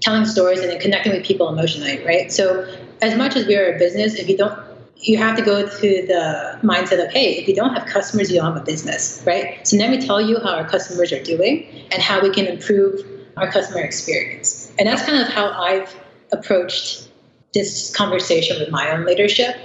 telling 0.00 0.26
stories 0.26 0.60
and 0.60 0.70
then 0.70 0.80
connecting 0.80 1.12
with 1.12 1.24
people 1.24 1.48
emotionally, 1.48 2.04
right? 2.04 2.30
So 2.30 2.66
as 3.00 3.16
much 3.16 3.36
as 3.36 3.46
we 3.46 3.56
are 3.56 3.74
a 3.74 3.78
business, 3.78 4.14
if 4.14 4.28
you 4.28 4.36
don't 4.36 4.58
you 4.96 5.18
have 5.18 5.36
to 5.36 5.42
go 5.42 5.66
to 5.66 6.06
the 6.06 6.58
mindset 6.62 7.04
of, 7.04 7.12
hey, 7.12 7.34
if 7.34 7.46
you 7.46 7.54
don't 7.54 7.74
have 7.74 7.86
customers, 7.86 8.30
you 8.30 8.38
don't 8.38 8.54
have 8.54 8.62
a 8.62 8.64
business, 8.64 9.22
right? 9.26 9.66
So 9.66 9.76
let 9.76 9.90
me 9.90 9.98
tell 9.98 10.20
you 10.20 10.38
how 10.40 10.54
our 10.54 10.66
customers 10.66 11.12
are 11.12 11.22
doing 11.22 11.66
and 11.92 12.00
how 12.00 12.22
we 12.22 12.30
can 12.30 12.46
improve 12.46 13.04
our 13.36 13.50
customer 13.50 13.80
experience. 13.80 14.72
And 14.78 14.88
that's 14.88 15.04
kind 15.04 15.20
of 15.20 15.28
how 15.28 15.50
I've 15.50 15.94
approached 16.32 17.08
this 17.52 17.94
conversation 17.94 18.58
with 18.58 18.70
my 18.70 18.90
own 18.90 19.04
leadership, 19.04 19.56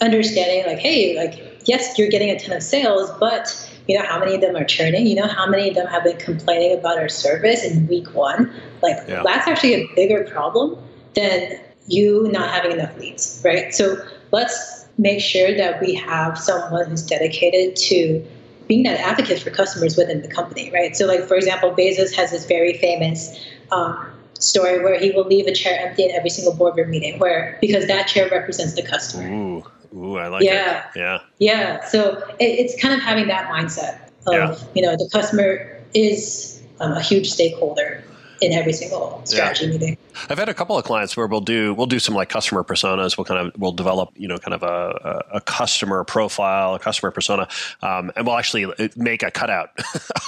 understanding 0.00 0.64
like, 0.66 0.78
hey, 0.78 1.14
like, 1.16 1.62
yes, 1.66 1.98
you're 1.98 2.08
getting 2.08 2.30
a 2.30 2.38
ton 2.38 2.56
of 2.56 2.62
sales, 2.62 3.10
but 3.20 3.70
you 3.86 3.98
know 3.98 4.04
how 4.04 4.18
many 4.18 4.34
of 4.34 4.40
them 4.40 4.56
are 4.56 4.64
churning 4.64 5.06
you 5.06 5.14
know 5.14 5.26
how 5.26 5.46
many 5.46 5.68
of 5.68 5.74
them 5.74 5.86
have 5.86 6.04
been 6.04 6.16
complaining 6.16 6.76
about 6.78 6.98
our 6.98 7.08
service 7.08 7.64
in 7.64 7.86
week 7.86 8.12
one? 8.14 8.52
Like 8.82 8.96
yeah. 9.08 9.22
that's 9.24 9.46
actually 9.46 9.74
a 9.74 9.88
bigger 9.94 10.24
problem 10.24 10.76
than 11.14 11.58
you 11.86 12.28
not 12.30 12.50
having 12.50 12.72
enough 12.72 12.96
leads 12.98 13.40
right? 13.44 13.74
So 13.74 13.96
let's 14.32 14.86
make 14.98 15.20
sure 15.20 15.54
that 15.56 15.80
we 15.80 15.94
have 15.94 16.38
someone 16.38 16.86
who's 16.86 17.02
dedicated 17.02 17.76
to 17.76 18.24
being 18.66 18.82
that 18.82 18.98
advocate 18.98 19.40
for 19.40 19.50
customers 19.50 19.96
within 19.96 20.22
the 20.22 20.28
company 20.28 20.70
right? 20.72 20.96
So 20.96 21.06
like 21.06 21.26
for 21.26 21.36
example 21.36 21.70
bezos 21.70 22.14
has 22.14 22.30
this 22.32 22.46
very 22.46 22.74
famous 22.78 23.38
um, 23.70 24.12
story 24.38 24.82
where 24.82 24.98
he 24.98 25.10
will 25.10 25.24
leave 25.24 25.46
a 25.46 25.54
chair 25.54 25.78
empty 25.86 26.04
in 26.04 26.10
every 26.10 26.30
single 26.30 26.54
boardroom 26.54 26.90
meeting 26.90 27.18
where 27.18 27.56
because 27.60 27.86
that 27.86 28.06
chair 28.06 28.28
represents 28.30 28.74
the 28.74 28.82
customer. 28.82 29.28
Ooh. 29.28 29.64
Ooh, 29.94 30.16
I 30.16 30.28
like 30.28 30.42
yeah. 30.42 30.88
it. 30.94 30.98
Yeah. 30.98 31.18
Yeah. 31.38 31.84
So 31.84 32.18
it, 32.38 32.44
it's 32.44 32.80
kind 32.80 32.94
of 32.94 33.00
having 33.00 33.28
that 33.28 33.50
mindset 33.50 34.00
of, 34.26 34.34
yeah. 34.34 34.56
you 34.74 34.82
know, 34.82 34.96
the 34.96 35.08
customer 35.12 35.80
is 35.94 36.62
um, 36.80 36.92
a 36.92 37.00
huge 37.00 37.30
stakeholder 37.30 38.04
in 38.40 38.52
every 38.52 38.72
single 38.72 39.20
strategy 39.24 39.66
yeah. 39.66 39.72
meeting. 39.72 39.98
I've 40.28 40.38
had 40.38 40.48
a 40.48 40.54
couple 40.54 40.76
of 40.76 40.84
clients 40.84 41.16
where 41.16 41.26
we'll 41.26 41.40
do 41.40 41.74
we'll 41.74 41.86
do 41.86 41.98
some 41.98 42.14
like 42.14 42.28
customer 42.28 42.62
personas. 42.64 43.16
We'll 43.16 43.24
kind 43.24 43.46
of 43.46 43.58
we'll 43.58 43.72
develop 43.72 44.10
you 44.16 44.28
know 44.28 44.38
kind 44.38 44.54
of 44.54 44.62
a, 44.62 45.24
a, 45.32 45.40
customer 45.40 46.04
profile, 46.04 46.74
a 46.74 46.78
customer 46.78 47.10
persona, 47.10 47.48
um, 47.82 48.10
and 48.16 48.26
we'll 48.26 48.36
actually 48.36 48.66
make 48.96 49.22
a 49.22 49.30
cutout 49.30 49.70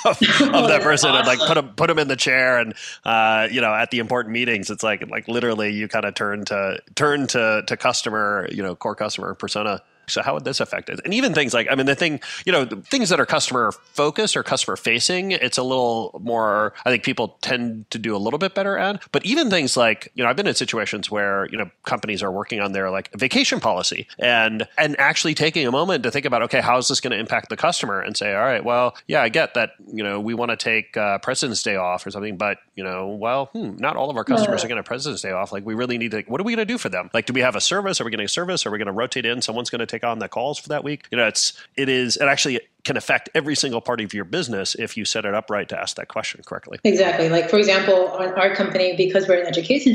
of, 0.04 0.16
of 0.16 0.18
that 0.68 0.80
person 0.82 1.10
awesome. 1.10 1.18
and 1.18 1.26
like 1.26 1.38
put 1.46 1.54
them 1.54 1.68
put 1.74 1.88
them 1.88 1.98
in 1.98 2.08
the 2.08 2.16
chair 2.16 2.58
and 2.58 2.74
uh, 3.04 3.48
you 3.50 3.60
know 3.60 3.74
at 3.74 3.90
the 3.90 3.98
important 3.98 4.32
meetings. 4.32 4.70
It's 4.70 4.82
like 4.82 5.08
like 5.08 5.28
literally 5.28 5.72
you 5.72 5.88
kind 5.88 6.04
of 6.04 6.14
turn 6.14 6.44
to 6.46 6.80
turn 6.94 7.26
to 7.28 7.62
to 7.66 7.76
customer 7.76 8.48
you 8.50 8.62
know 8.62 8.74
core 8.74 8.94
customer 8.94 9.34
persona 9.34 9.82
so 10.08 10.22
how 10.22 10.34
would 10.34 10.44
this 10.44 10.60
affect 10.60 10.88
it? 10.88 11.00
And 11.04 11.14
even 11.14 11.34
things 11.34 11.54
like, 11.54 11.68
I 11.70 11.74
mean, 11.74 11.86
the 11.86 11.94
thing, 11.94 12.20
you 12.44 12.52
know, 12.52 12.64
things 12.64 13.08
that 13.10 13.20
are 13.20 13.26
customer 13.26 13.72
focused 13.72 14.36
or 14.36 14.42
customer 14.42 14.76
facing, 14.76 15.32
it's 15.32 15.58
a 15.58 15.62
little 15.62 16.20
more, 16.22 16.74
I 16.84 16.90
think 16.90 17.02
people 17.02 17.38
tend 17.40 17.90
to 17.90 17.98
do 17.98 18.14
a 18.14 18.18
little 18.18 18.38
bit 18.38 18.54
better 18.54 18.76
at. 18.78 19.02
But 19.12 19.24
even 19.24 19.50
things 19.50 19.76
like, 19.76 20.10
you 20.14 20.22
know, 20.22 20.30
I've 20.30 20.36
been 20.36 20.46
in 20.46 20.54
situations 20.54 21.10
where, 21.10 21.46
you 21.50 21.58
know, 21.58 21.70
companies 21.84 22.22
are 22.22 22.30
working 22.30 22.60
on 22.60 22.72
their 22.72 22.90
like 22.90 23.10
vacation 23.14 23.60
policy 23.60 24.06
and, 24.18 24.66
and 24.76 24.98
actually 24.98 25.34
taking 25.34 25.66
a 25.66 25.70
moment 25.70 26.02
to 26.04 26.10
think 26.10 26.24
about, 26.24 26.42
okay, 26.42 26.60
how 26.60 26.78
is 26.78 26.88
this 26.88 27.00
going 27.00 27.12
to 27.12 27.18
impact 27.18 27.48
the 27.48 27.56
customer 27.56 28.00
and 28.00 28.16
say, 28.16 28.34
all 28.34 28.42
right, 28.42 28.64
well, 28.64 28.96
yeah, 29.06 29.22
I 29.22 29.28
get 29.28 29.54
that, 29.54 29.72
you 29.92 30.02
know, 30.02 30.20
we 30.20 30.34
want 30.34 30.50
to 30.50 30.56
take 30.56 30.96
uh, 30.96 31.18
President's 31.18 31.62
Day 31.62 31.76
off 31.76 32.06
or 32.06 32.10
something, 32.10 32.36
but, 32.36 32.58
you 32.74 32.84
know, 32.84 33.08
well, 33.08 33.46
hmm, 33.46 33.76
not 33.76 33.96
all 33.96 34.10
of 34.10 34.16
our 34.16 34.24
customers 34.24 34.64
are 34.64 34.68
going 34.68 34.76
to 34.76 34.82
President's 34.82 35.22
Day 35.22 35.32
off. 35.32 35.52
Like 35.52 35.64
we 35.64 35.74
really 35.74 35.98
need 35.98 36.12
to, 36.12 36.22
what 36.26 36.40
are 36.40 36.44
we 36.44 36.54
going 36.54 36.66
to 36.66 36.72
do 36.72 36.78
for 36.78 36.88
them? 36.88 37.10
Like, 37.12 37.26
do 37.26 37.32
we 37.32 37.40
have 37.40 37.56
a 37.56 37.60
service? 37.60 38.00
Are 38.00 38.04
we 38.04 38.10
getting 38.10 38.26
a 38.26 38.28
service? 38.28 38.66
Are 38.66 38.70
we 38.70 38.78
going 38.78 38.86
to 38.86 38.92
rotate 38.92 39.26
in? 39.26 39.42
Someone's 39.42 39.70
going 39.70 39.80
to 39.80 39.86
take 39.86 39.97
take 39.98 40.08
on 40.08 40.18
the 40.18 40.28
calls 40.28 40.58
for 40.58 40.68
that 40.70 40.84
week. 40.84 41.06
You 41.10 41.18
know, 41.18 41.26
it's 41.26 41.52
it 41.76 41.88
is 41.88 42.16
it 42.16 42.24
actually 42.24 42.60
can 42.84 42.96
affect 42.96 43.28
every 43.34 43.54
single 43.54 43.80
part 43.80 44.00
of 44.00 44.14
your 44.14 44.24
business 44.24 44.74
if 44.74 44.96
you 44.96 45.04
set 45.04 45.24
it 45.24 45.34
up 45.34 45.50
right 45.50 45.68
to 45.68 45.78
ask 45.78 45.96
that 45.96 46.08
question 46.08 46.42
correctly. 46.46 46.78
Exactly. 46.84 47.28
Like 47.28 47.50
for 47.50 47.58
example, 47.58 48.08
on 48.08 48.32
our 48.34 48.54
company, 48.54 48.96
because 48.96 49.28
we're 49.28 49.40
an 49.40 49.46
education 49.46 49.94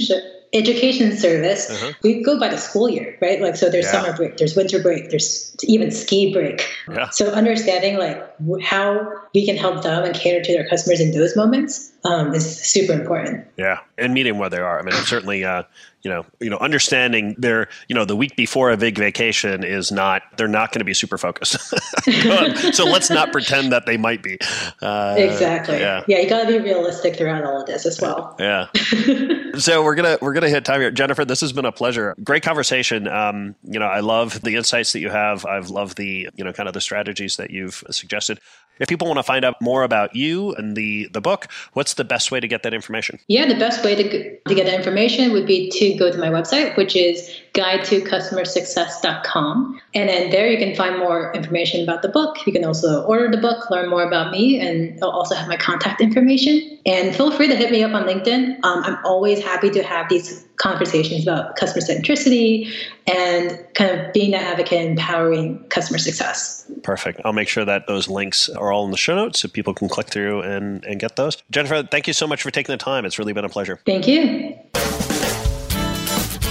education 0.53 1.17
service, 1.17 1.71
uh-huh. 1.71 1.93
we 2.03 2.21
go 2.21 2.39
by 2.39 2.47
the 2.47 2.57
school 2.57 2.87
year, 2.87 3.17
right? 3.19 3.41
Like 3.41 3.55
so, 3.55 3.69
there's 3.69 3.85
yeah. 3.85 4.03
summer 4.03 4.15
break, 4.15 4.37
there's 4.37 4.55
winter 4.55 4.79
break, 4.79 5.09
there's 5.09 5.55
even 5.63 5.89
ski 5.89 6.31
break. 6.31 6.69
Yeah. 6.87 7.09
So 7.09 7.31
understanding 7.31 7.97
like 7.97 8.21
how 8.61 9.11
we 9.33 9.45
can 9.45 9.57
help 9.57 9.81
them 9.81 10.03
and 10.03 10.13
cater 10.13 10.43
to 10.43 10.53
their 10.53 10.67
customers 10.67 10.99
in 10.99 11.11
those 11.11 11.35
moments 11.35 11.91
um, 12.03 12.33
is 12.35 12.61
super 12.61 12.93
important. 12.93 13.47
Yeah, 13.57 13.79
and 13.97 14.13
meeting 14.13 14.37
where 14.37 14.49
they 14.49 14.59
are. 14.59 14.79
I 14.79 14.83
mean, 14.83 14.93
certainly. 15.05 15.43
Uh, 15.43 15.63
you 16.03 16.11
know, 16.11 16.25
you 16.39 16.49
know, 16.49 16.57
understanding 16.57 17.35
their, 17.37 17.69
you 17.87 17.95
know, 17.95 18.03
the 18.03 18.15
week 18.15 18.35
before 18.35 18.71
a 18.71 18.77
big 18.77 18.97
vacation 18.97 19.63
is 19.63 19.91
not, 19.91 20.21
they're 20.35 20.49
not 20.49 20.73
going 20.73 20.79
to 20.79 20.85
be 20.85 20.93
super 20.93 21.17
focused. 21.17 21.57
so 22.75 22.83
let's 22.83 23.09
not 23.09 23.31
pretend 23.31 23.71
that 23.71 23.85
they 23.85 23.95
might 23.95 24.21
be. 24.21 24.37
Uh, 24.81 25.15
exactly. 25.17 25.79
Yeah. 25.79 26.03
Yeah. 26.07 26.19
You 26.19 26.29
got 26.29 26.43
to 26.43 26.47
be 26.47 26.59
realistic 26.59 27.15
throughout 27.15 27.45
all 27.45 27.61
of 27.61 27.67
this 27.67 27.85
as 27.85 28.01
well. 28.01 28.35
Yeah. 28.37 28.67
so 29.57 29.83
we're 29.83 29.95
gonna 29.95 30.17
we're 30.21 30.33
gonna 30.33 30.49
hit 30.49 30.65
time 30.65 30.81
here, 30.81 30.91
Jennifer. 30.91 31.23
This 31.23 31.41
has 31.41 31.53
been 31.53 31.65
a 31.65 31.71
pleasure. 31.71 32.15
Great 32.23 32.43
conversation. 32.43 33.07
Um, 33.07 33.55
you 33.63 33.79
know, 33.79 33.85
I 33.85 34.01
love 34.01 34.41
the 34.41 34.55
insights 34.55 34.93
that 34.93 34.99
you 34.99 35.09
have. 35.09 35.45
I've 35.45 35.69
loved 35.69 35.97
the 35.97 36.29
you 36.35 36.43
know 36.43 36.51
kind 36.51 36.67
of 36.67 36.73
the 36.73 36.81
strategies 36.81 37.37
that 37.37 37.51
you've 37.51 37.83
suggested. 37.91 38.39
If 38.79 38.89
people 38.89 39.07
want 39.07 39.19
to 39.19 39.23
find 39.23 39.45
out 39.45 39.61
more 39.61 39.83
about 39.83 40.15
you 40.15 40.53
and 40.55 40.75
the, 40.75 41.07
the 41.13 41.21
book, 41.21 41.47
what's 41.73 41.93
the 41.93 42.03
best 42.03 42.31
way 42.31 42.39
to 42.39 42.47
get 42.47 42.63
that 42.63 42.73
information? 42.73 43.19
Yeah, 43.27 43.47
the 43.47 43.59
best 43.59 43.83
way 43.83 43.95
to, 43.95 44.37
to 44.37 44.55
get 44.55 44.65
that 44.65 44.75
information 44.75 45.31
would 45.33 45.45
be 45.45 45.69
to 45.71 45.93
go 45.95 46.11
to 46.11 46.17
my 46.17 46.29
website, 46.29 46.75
which 46.75 46.95
is 46.95 47.29
guide 47.53 47.85
to 47.85 48.01
customersuccess.com. 48.01 49.79
And 49.93 50.09
then 50.09 50.31
there 50.31 50.47
you 50.47 50.57
can 50.57 50.75
find 50.75 50.97
more 50.97 51.31
information 51.33 51.83
about 51.83 52.01
the 52.01 52.09
book. 52.09 52.37
You 52.47 52.51
can 52.51 52.65
also 52.65 53.03
order 53.03 53.29
the 53.29 53.37
book, 53.37 53.69
learn 53.69 53.89
more 53.89 54.03
about 54.03 54.31
me, 54.31 54.59
and 54.59 54.97
I'll 55.03 55.11
also 55.11 55.35
have 55.35 55.47
my 55.47 55.55
contact 55.55 56.01
information. 56.01 56.79
And 56.87 57.15
feel 57.15 57.31
free 57.31 57.47
to 57.47 57.55
hit 57.55 57.71
me 57.71 57.83
up 57.83 57.93
on 57.93 58.03
LinkedIn. 58.05 58.63
Um, 58.63 58.83
I'm 58.83 58.97
always 59.05 59.41
happy 59.41 59.69
to 59.69 59.83
have 59.83 60.09
these 60.09 60.43
conversations 60.55 61.23
about 61.23 61.55
customer 61.55 61.85
centricity 61.85 62.73
and 63.05 63.59
kind 63.75 63.99
of 63.99 64.13
being 64.13 64.33
an 64.33 64.41
advocate 64.41 64.89
empowering 64.89 65.63
customer 65.69 65.99
success. 65.99 66.69
Perfect. 66.81 67.21
I'll 67.23 67.33
make 67.33 67.49
sure 67.49 67.65
that 67.65 67.85
those 67.85 68.07
links 68.07 68.49
are 68.49 68.71
all 68.71 68.85
in 68.85 68.91
the 68.91 68.97
show 68.97 69.15
notes 69.15 69.39
so 69.39 69.47
people 69.47 69.75
can 69.75 69.89
click 69.89 70.07
through 70.07 70.41
and, 70.41 70.83
and 70.85 70.99
get 70.99 71.17
those. 71.17 71.37
Jennifer, 71.51 71.83
thank 71.83 72.07
you 72.07 72.13
so 72.13 72.25
much 72.25 72.41
for 72.41 72.49
taking 72.49 72.73
the 72.73 72.77
time. 72.77 73.05
It's 73.05 73.19
really 73.19 73.33
been 73.33 73.45
a 73.45 73.49
pleasure. 73.49 73.79
Thank 73.85 74.07
you. 74.07 75.12